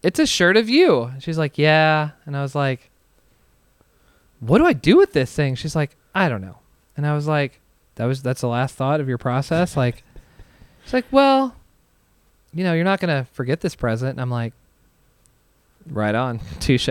[0.01, 1.11] it's a shirt of you.
[1.19, 2.89] She's like, yeah, and I was like,
[4.39, 5.53] what do I do with this thing?
[5.53, 6.57] She's like, I don't know,
[6.97, 7.61] and I was like,
[7.97, 10.03] that was that's the last thought of your process, like.
[10.83, 11.55] it's like, well,
[12.53, 14.11] you know, you're not gonna forget this present.
[14.11, 14.53] And I'm like,
[15.89, 16.39] Right on.
[16.59, 16.89] Touche.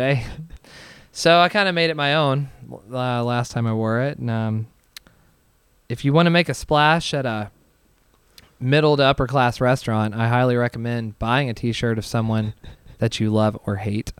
[1.12, 2.48] so I kind of made it my own
[2.92, 4.18] uh, last time I wore it.
[4.18, 4.66] And um,
[5.88, 7.50] if you want to make a splash at a
[8.58, 12.54] middle to upper class restaurant, I highly recommend buying a t shirt of someone
[12.98, 14.12] that you love or hate.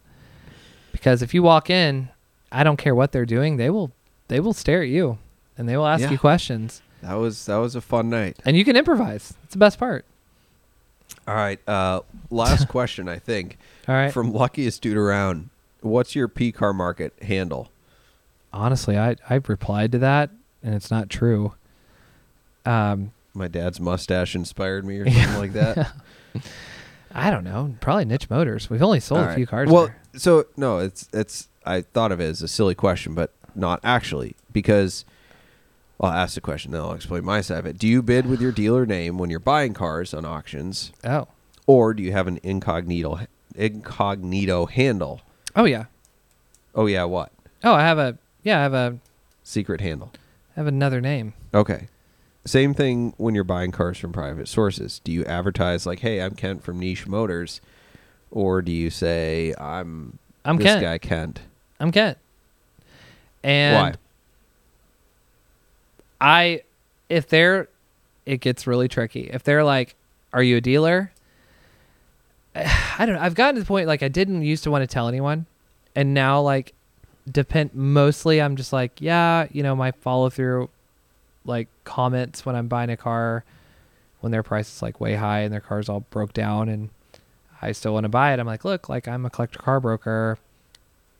[0.92, 2.10] Because if you walk in,
[2.52, 3.92] I don't care what they're doing, they will
[4.28, 5.18] they will stare at you
[5.58, 6.10] and they will ask Yeah.
[6.10, 6.82] you questions.
[7.02, 8.38] That was that was a fun night.
[8.44, 9.34] And you can improvise.
[9.44, 10.04] It's the best part.
[11.28, 11.60] All right.
[11.68, 12.00] Uh,
[12.30, 13.58] last question, I think,
[13.88, 14.12] All right.
[14.12, 15.50] from luckiest dude around.
[15.80, 17.70] What's your PCARMARKET handle?
[18.52, 20.30] Honestly, I I replied to that
[20.62, 21.54] and it's not true.
[22.64, 25.92] Um My dad's mustache inspired me, or something like that.
[27.14, 27.74] I don't know.
[27.80, 28.68] Probably niche motors.
[28.68, 29.70] We've only sold All a few cars.
[29.70, 29.96] Well, there.
[30.16, 31.48] so no, it's it's.
[31.64, 35.04] I thought of it as a silly question, but not actually because.
[36.00, 37.78] I'll ask the question, then I'll explain my side of it.
[37.78, 41.26] Do you bid with your dealer name when you're buying cars on auctions, Oh.
[41.66, 43.20] or do you have an incognito
[43.54, 45.22] incognito handle?
[45.54, 45.84] Oh yeah.
[46.74, 47.32] Oh yeah, what
[47.64, 48.98] Oh, I have a yeah, I have a
[49.42, 50.12] secret handle?
[50.56, 51.32] I have another name.
[51.54, 51.88] Okay.
[52.44, 55.00] Same thing when you're buying cars from private sources.
[55.02, 57.60] Do you advertise like, "Hey, I'm Kent from Niche Motors,"
[58.30, 60.82] or do you say, "I'm I'm this Kent.
[60.82, 61.40] guy Kent"?
[61.80, 62.18] I'm Kent.
[63.42, 63.94] And Why?
[66.20, 66.62] I
[67.08, 67.68] if they're
[68.24, 69.30] it gets really tricky.
[69.32, 69.94] If they're like,
[70.32, 71.12] "Are you a dealer?"
[72.54, 73.20] I don't know.
[73.20, 75.46] I've gotten to the point like I didn't used to want to tell anyone,
[75.94, 76.72] and now like
[77.30, 80.70] depend mostly I'm just like, yeah, you know, my follow through
[81.44, 83.44] like comments when I'm buying a car
[84.20, 86.90] when their price is like way high and their car's all broke down and
[87.60, 88.40] I still want to buy it.
[88.40, 90.38] I'm like, look, like I'm a collector car broker.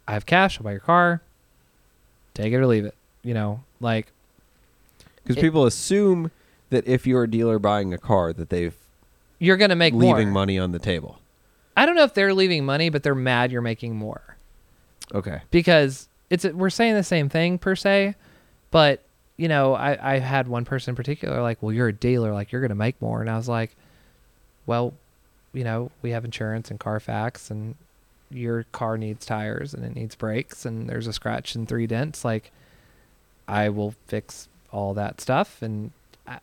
[0.07, 0.59] I have cash.
[0.59, 1.23] I'll buy your car.
[2.35, 2.95] Take it or leave it.
[3.23, 4.13] You know, like
[5.27, 6.31] Because people assume
[6.71, 8.75] that if you're a dealer buying a car, that they've
[9.39, 10.33] you're gonna make leaving more.
[10.41, 11.19] money on the table.
[11.77, 14.37] I don't know if they're leaving money, but they're mad you're making more
[15.15, 15.43] Okay.
[15.51, 18.15] because it's we're saying the same thing per se,
[18.71, 19.03] but
[19.37, 22.51] you know, I I had one person in particular like, well, you're a dealer, like
[22.53, 23.77] you're gonna make more, and I was like,
[24.65, 24.95] well,
[25.53, 27.75] you know, we have insurance and Carfax, and
[28.31, 32.25] your car needs tires and it needs brakes, and there's a scratch and three dents,
[32.25, 32.51] like
[33.47, 35.93] I will fix all that stuff, and
[36.27, 36.39] I,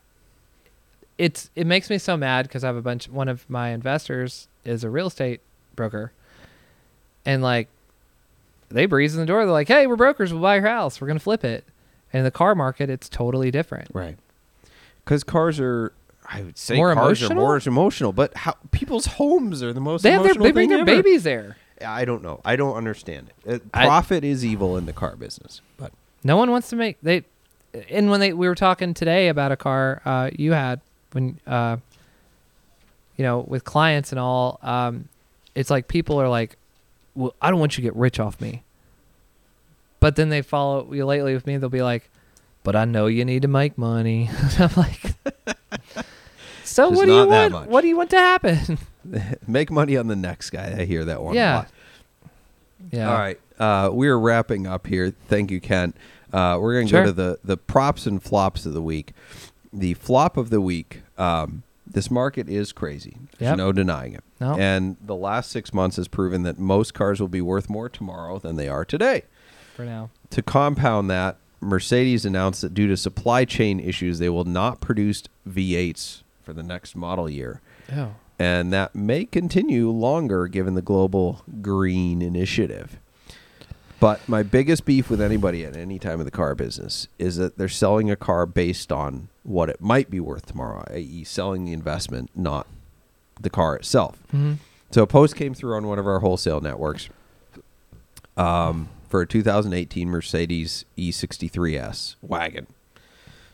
[1.17, 3.09] it's it makes me so mad because I have a bunch.
[3.09, 5.41] One of my investors is a real estate
[5.75, 6.11] broker,
[7.25, 7.67] and like
[8.69, 9.45] they breeze in the door.
[9.45, 10.31] They're like, "Hey, we're brokers.
[10.33, 10.99] We'll buy your house.
[10.99, 11.63] We're gonna flip it."
[12.11, 13.89] And in the car market, it's totally different.
[13.93, 14.17] Right.
[15.03, 15.91] Because cars are,
[16.29, 17.31] I would say, More cars emotional?
[17.31, 18.13] are more emotional.
[18.13, 20.03] But how people's homes are the most.
[20.03, 20.85] They have their, they bring their ever.
[20.85, 21.57] babies there.
[21.85, 22.39] I don't know.
[22.45, 23.61] I don't understand it.
[23.61, 25.91] Uh, I- profit is evil in the car business, but
[26.23, 27.23] No one wants to make they.
[27.89, 30.79] And when they we were talking today about a car uh, you had
[31.13, 31.77] when uh,
[33.17, 35.09] you know with clients and all, um,
[35.55, 36.57] it's like people are like,
[37.15, 38.63] "Well, I don't want you to get rich off me."
[39.99, 41.57] But then they follow you lately with me.
[41.57, 42.09] They'll be like,
[42.63, 44.29] "But I know you need to make money."
[44.59, 45.01] I'm like,
[46.63, 47.51] "So Just what do you want?
[47.53, 47.67] much.
[47.69, 48.77] What do you want to happen?"
[49.47, 50.75] make money on the next guy.
[50.79, 51.35] I hear that one.
[51.35, 51.55] a Yeah.
[51.55, 51.67] lot.
[52.91, 53.11] yeah.
[53.11, 53.39] All right.
[53.59, 55.13] Uh, we're wrapping up here.
[55.27, 55.93] Thank you, Ken.
[56.33, 57.01] Uh, we're going to Sure.
[57.03, 59.13] go to the, the props and flops of the week.
[59.71, 61.03] The flop of the week.
[61.17, 63.17] Um, this market is crazy.
[63.37, 63.57] There's Yep.
[63.57, 64.23] no denying it.
[64.41, 64.55] No.
[64.57, 68.39] And the last six months has proven that most cars will be worth more tomorrow
[68.39, 69.23] than they are today.
[69.75, 70.09] For now.
[70.31, 75.23] To compound that, Mercedes announced that due to supply chain issues, they will not produce
[75.47, 77.61] V8s for the next model year.
[77.95, 78.15] Oh.
[78.39, 82.99] And that may continue longer given the global green initiative.
[84.03, 87.57] But my biggest beef with anybody at any time in the car business is that
[87.57, 91.71] they're selling a car based on what it might be worth tomorrow, i.e., selling the
[91.71, 92.67] investment, not
[93.39, 94.17] the car itself.
[94.29, 94.55] hmm
[94.91, 97.07] So a post came through on one of our wholesale networks
[98.35, 102.67] um, for a 2018 Mercedes E63s wagon,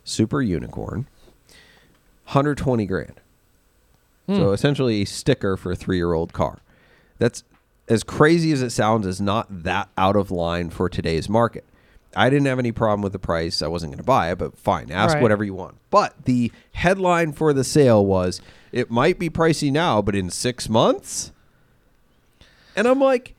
[0.03, 1.05] super unicorn,
[2.25, 3.21] 120 grand.
[4.25, 4.35] Hmm.
[4.35, 6.57] So essentially a sticker for a three-year-old car.
[7.19, 7.43] That's
[7.89, 9.05] as crazy as it sounds.
[9.05, 11.65] Is not that out of line for today's market.
[12.15, 13.61] I didn't have any problem with the price.
[13.61, 15.21] I wasn't going to buy it, but fine, ask Right.
[15.21, 15.75] whatever you want.
[15.91, 18.41] But the headline for the sale was,
[18.71, 21.31] "It might be pricey now, but in six months."
[22.75, 23.35] And I'm like,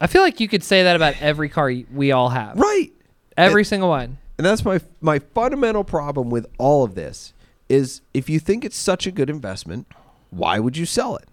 [0.00, 2.58] I feel like you could say that about every car we all have.
[2.58, 2.90] right.
[3.36, 4.18] Every single one.
[4.36, 7.32] And that's my my fundamental problem with all of this
[7.68, 9.86] is if you think it's such a good investment,
[10.30, 11.27] why would you sell it?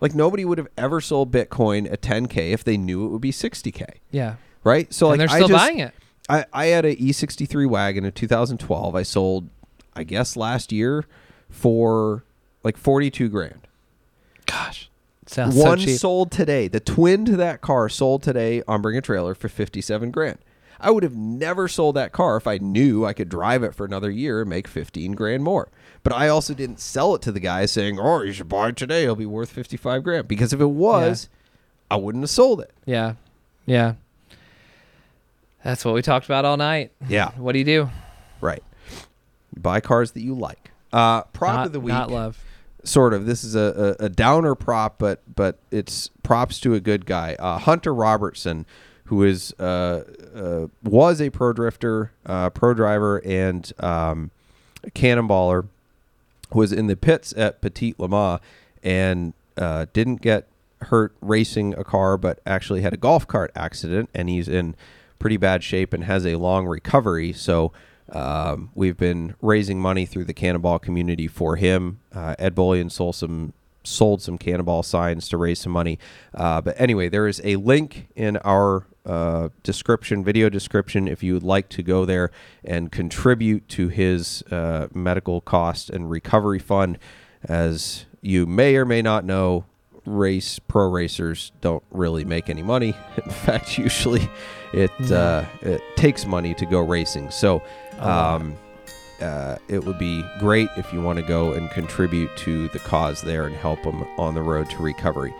[0.00, 3.32] Like nobody would have ever sold Bitcoin at 10k if they knew it would be
[3.32, 4.36] 60k, Yeah.
[4.64, 4.92] right?
[4.92, 5.94] So like and they're I still just- buying it.
[6.28, 8.94] I, I had a E63 wagon in 2012.
[8.94, 9.48] I sold,
[9.96, 11.04] I guess last year,
[11.48, 12.22] for
[12.62, 13.66] like 42 grand.
[14.46, 14.88] Gosh.
[15.26, 15.98] Sounds so One cheap.
[15.98, 16.68] sold today.
[16.68, 20.38] The twin to that car sold today on Bring a Trailer for 57 grand.
[20.80, 23.84] I would have never sold that car if I knew I could drive it for
[23.84, 25.68] another year and make 15 grand more.
[26.02, 28.76] But I also didn't sell it to the guy saying, "Oh, you should buy it
[28.76, 29.02] today.
[29.04, 31.28] It'll be worth 55 grand." Because if it was,
[31.90, 32.72] I wouldn't have sold it.
[32.86, 33.14] Yeah.
[33.66, 33.94] Yeah.
[35.64, 36.92] That's what we talked about all night.
[37.08, 37.90] Yeah, What do you do?
[38.40, 38.62] right.
[39.56, 40.70] Buy cars that you like.
[40.92, 41.92] Uh, prop not, of the week.
[41.92, 42.42] Not love.
[42.84, 43.26] sort of.
[43.26, 47.34] This is a, a, a downer prop, but but it's props to a good guy.
[47.38, 48.64] Uh, Hunter Robertson,
[49.04, 50.04] who is uh,
[50.34, 54.30] uh, was a pro drifter, uh, pro driver, and um,
[54.82, 55.66] a cannonballer,
[56.54, 58.40] was in the pits at Petit Le Mans
[58.82, 60.46] and uh, didn't get
[60.82, 64.74] hurt racing a car, but actually had a golf cart accident, and he's in
[65.18, 67.32] pretty bad shape and has a long recovery.
[67.32, 67.72] So.
[68.12, 72.00] Um, we've been raising money through the Cannonball community for him.
[72.12, 73.52] Uh, Ed Bolian sold some
[73.84, 75.98] sold some Cannonball signs to raise some money.
[76.34, 81.34] Uh, but anyway, there is a link in our uh, description, video description, if you
[81.34, 82.30] would like to go there
[82.64, 86.98] and contribute to his uh, medical cost and recovery fund.
[87.42, 89.64] As you may or may not know,
[90.04, 92.94] race pro racers don't really make any money.
[93.24, 94.28] In fact, usually
[94.72, 97.30] it uh, it takes money to go racing.
[97.30, 97.62] So.
[97.98, 98.56] Um,
[99.22, 103.22] uh, it would be great if you want to go and contribute to the cause
[103.22, 105.34] there and help them on the road to recovery.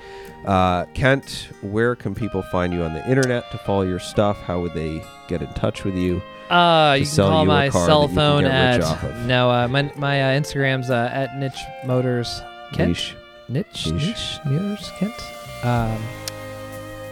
[0.44, 4.40] Uh, Kent, where can people find you on the internet to follow your stuff?
[4.43, 6.23] How would they get in touch with you?
[6.48, 9.27] Uh, you can call you my cell phone at of?
[9.27, 9.51] no.
[9.51, 12.40] Uh, my my uh, Instagram's uh, at niche motors
[12.73, 12.89] Kent.
[12.89, 13.16] Niche.
[13.48, 14.07] Niche Niche.
[14.07, 15.15] niche, motors Kent.
[15.62, 16.02] Um,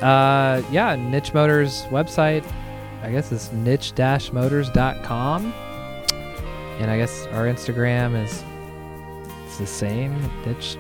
[0.03, 2.45] uh, yeah, niche motors website.
[3.03, 5.53] I guess it's niche-motors.com.
[6.79, 8.43] And I guess our Instagram is
[9.47, 10.13] it's the same
[10.47, 10.77] niche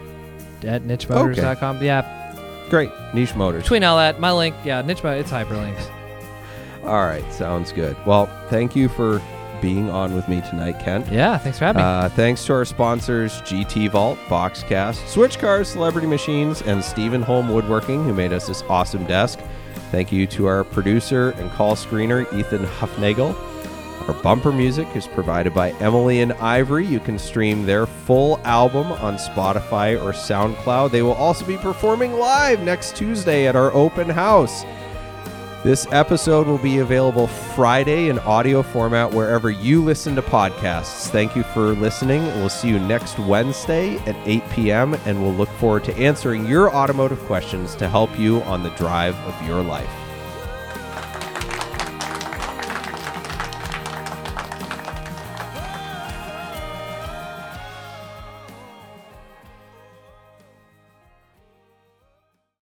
[0.62, 1.82] at nichemotors.com.
[1.82, 2.90] Yeah, Great.
[3.14, 3.62] Niche Motors.
[3.62, 5.90] between all that, my link, yeah, niche mo- it's hyperlinked.
[6.84, 7.24] All right.
[7.32, 7.96] Sounds good.
[8.06, 9.20] Well, thank you for
[9.60, 11.10] being on with me tonight, Kent.
[11.10, 11.86] Yeah, thanks for having me.
[11.86, 17.48] Uh, thanks to our sponsors, GT Vault, Boxcast, Switch Cars, Celebrity Machines, and Stephen Holm
[17.48, 19.38] Woodworking, who made us this awesome desk.
[19.90, 23.34] Thank you to our producer and call screener, Ethan Huffnagel.
[24.06, 26.86] Our bumper music is provided by Emily and Ivory.
[26.86, 30.90] You can stream their full album on Spotify or SoundCloud.
[30.90, 34.64] They will also be performing live next Tuesday at our open house.
[35.64, 41.08] This episode will be available Friday in audio format wherever you listen to podcasts.
[41.08, 42.24] Thank you for listening.
[42.26, 46.72] We'll see you next Wednesday at 8 p.m., and we'll look forward to answering your
[46.72, 49.90] automotive questions to help you on the drive of your life.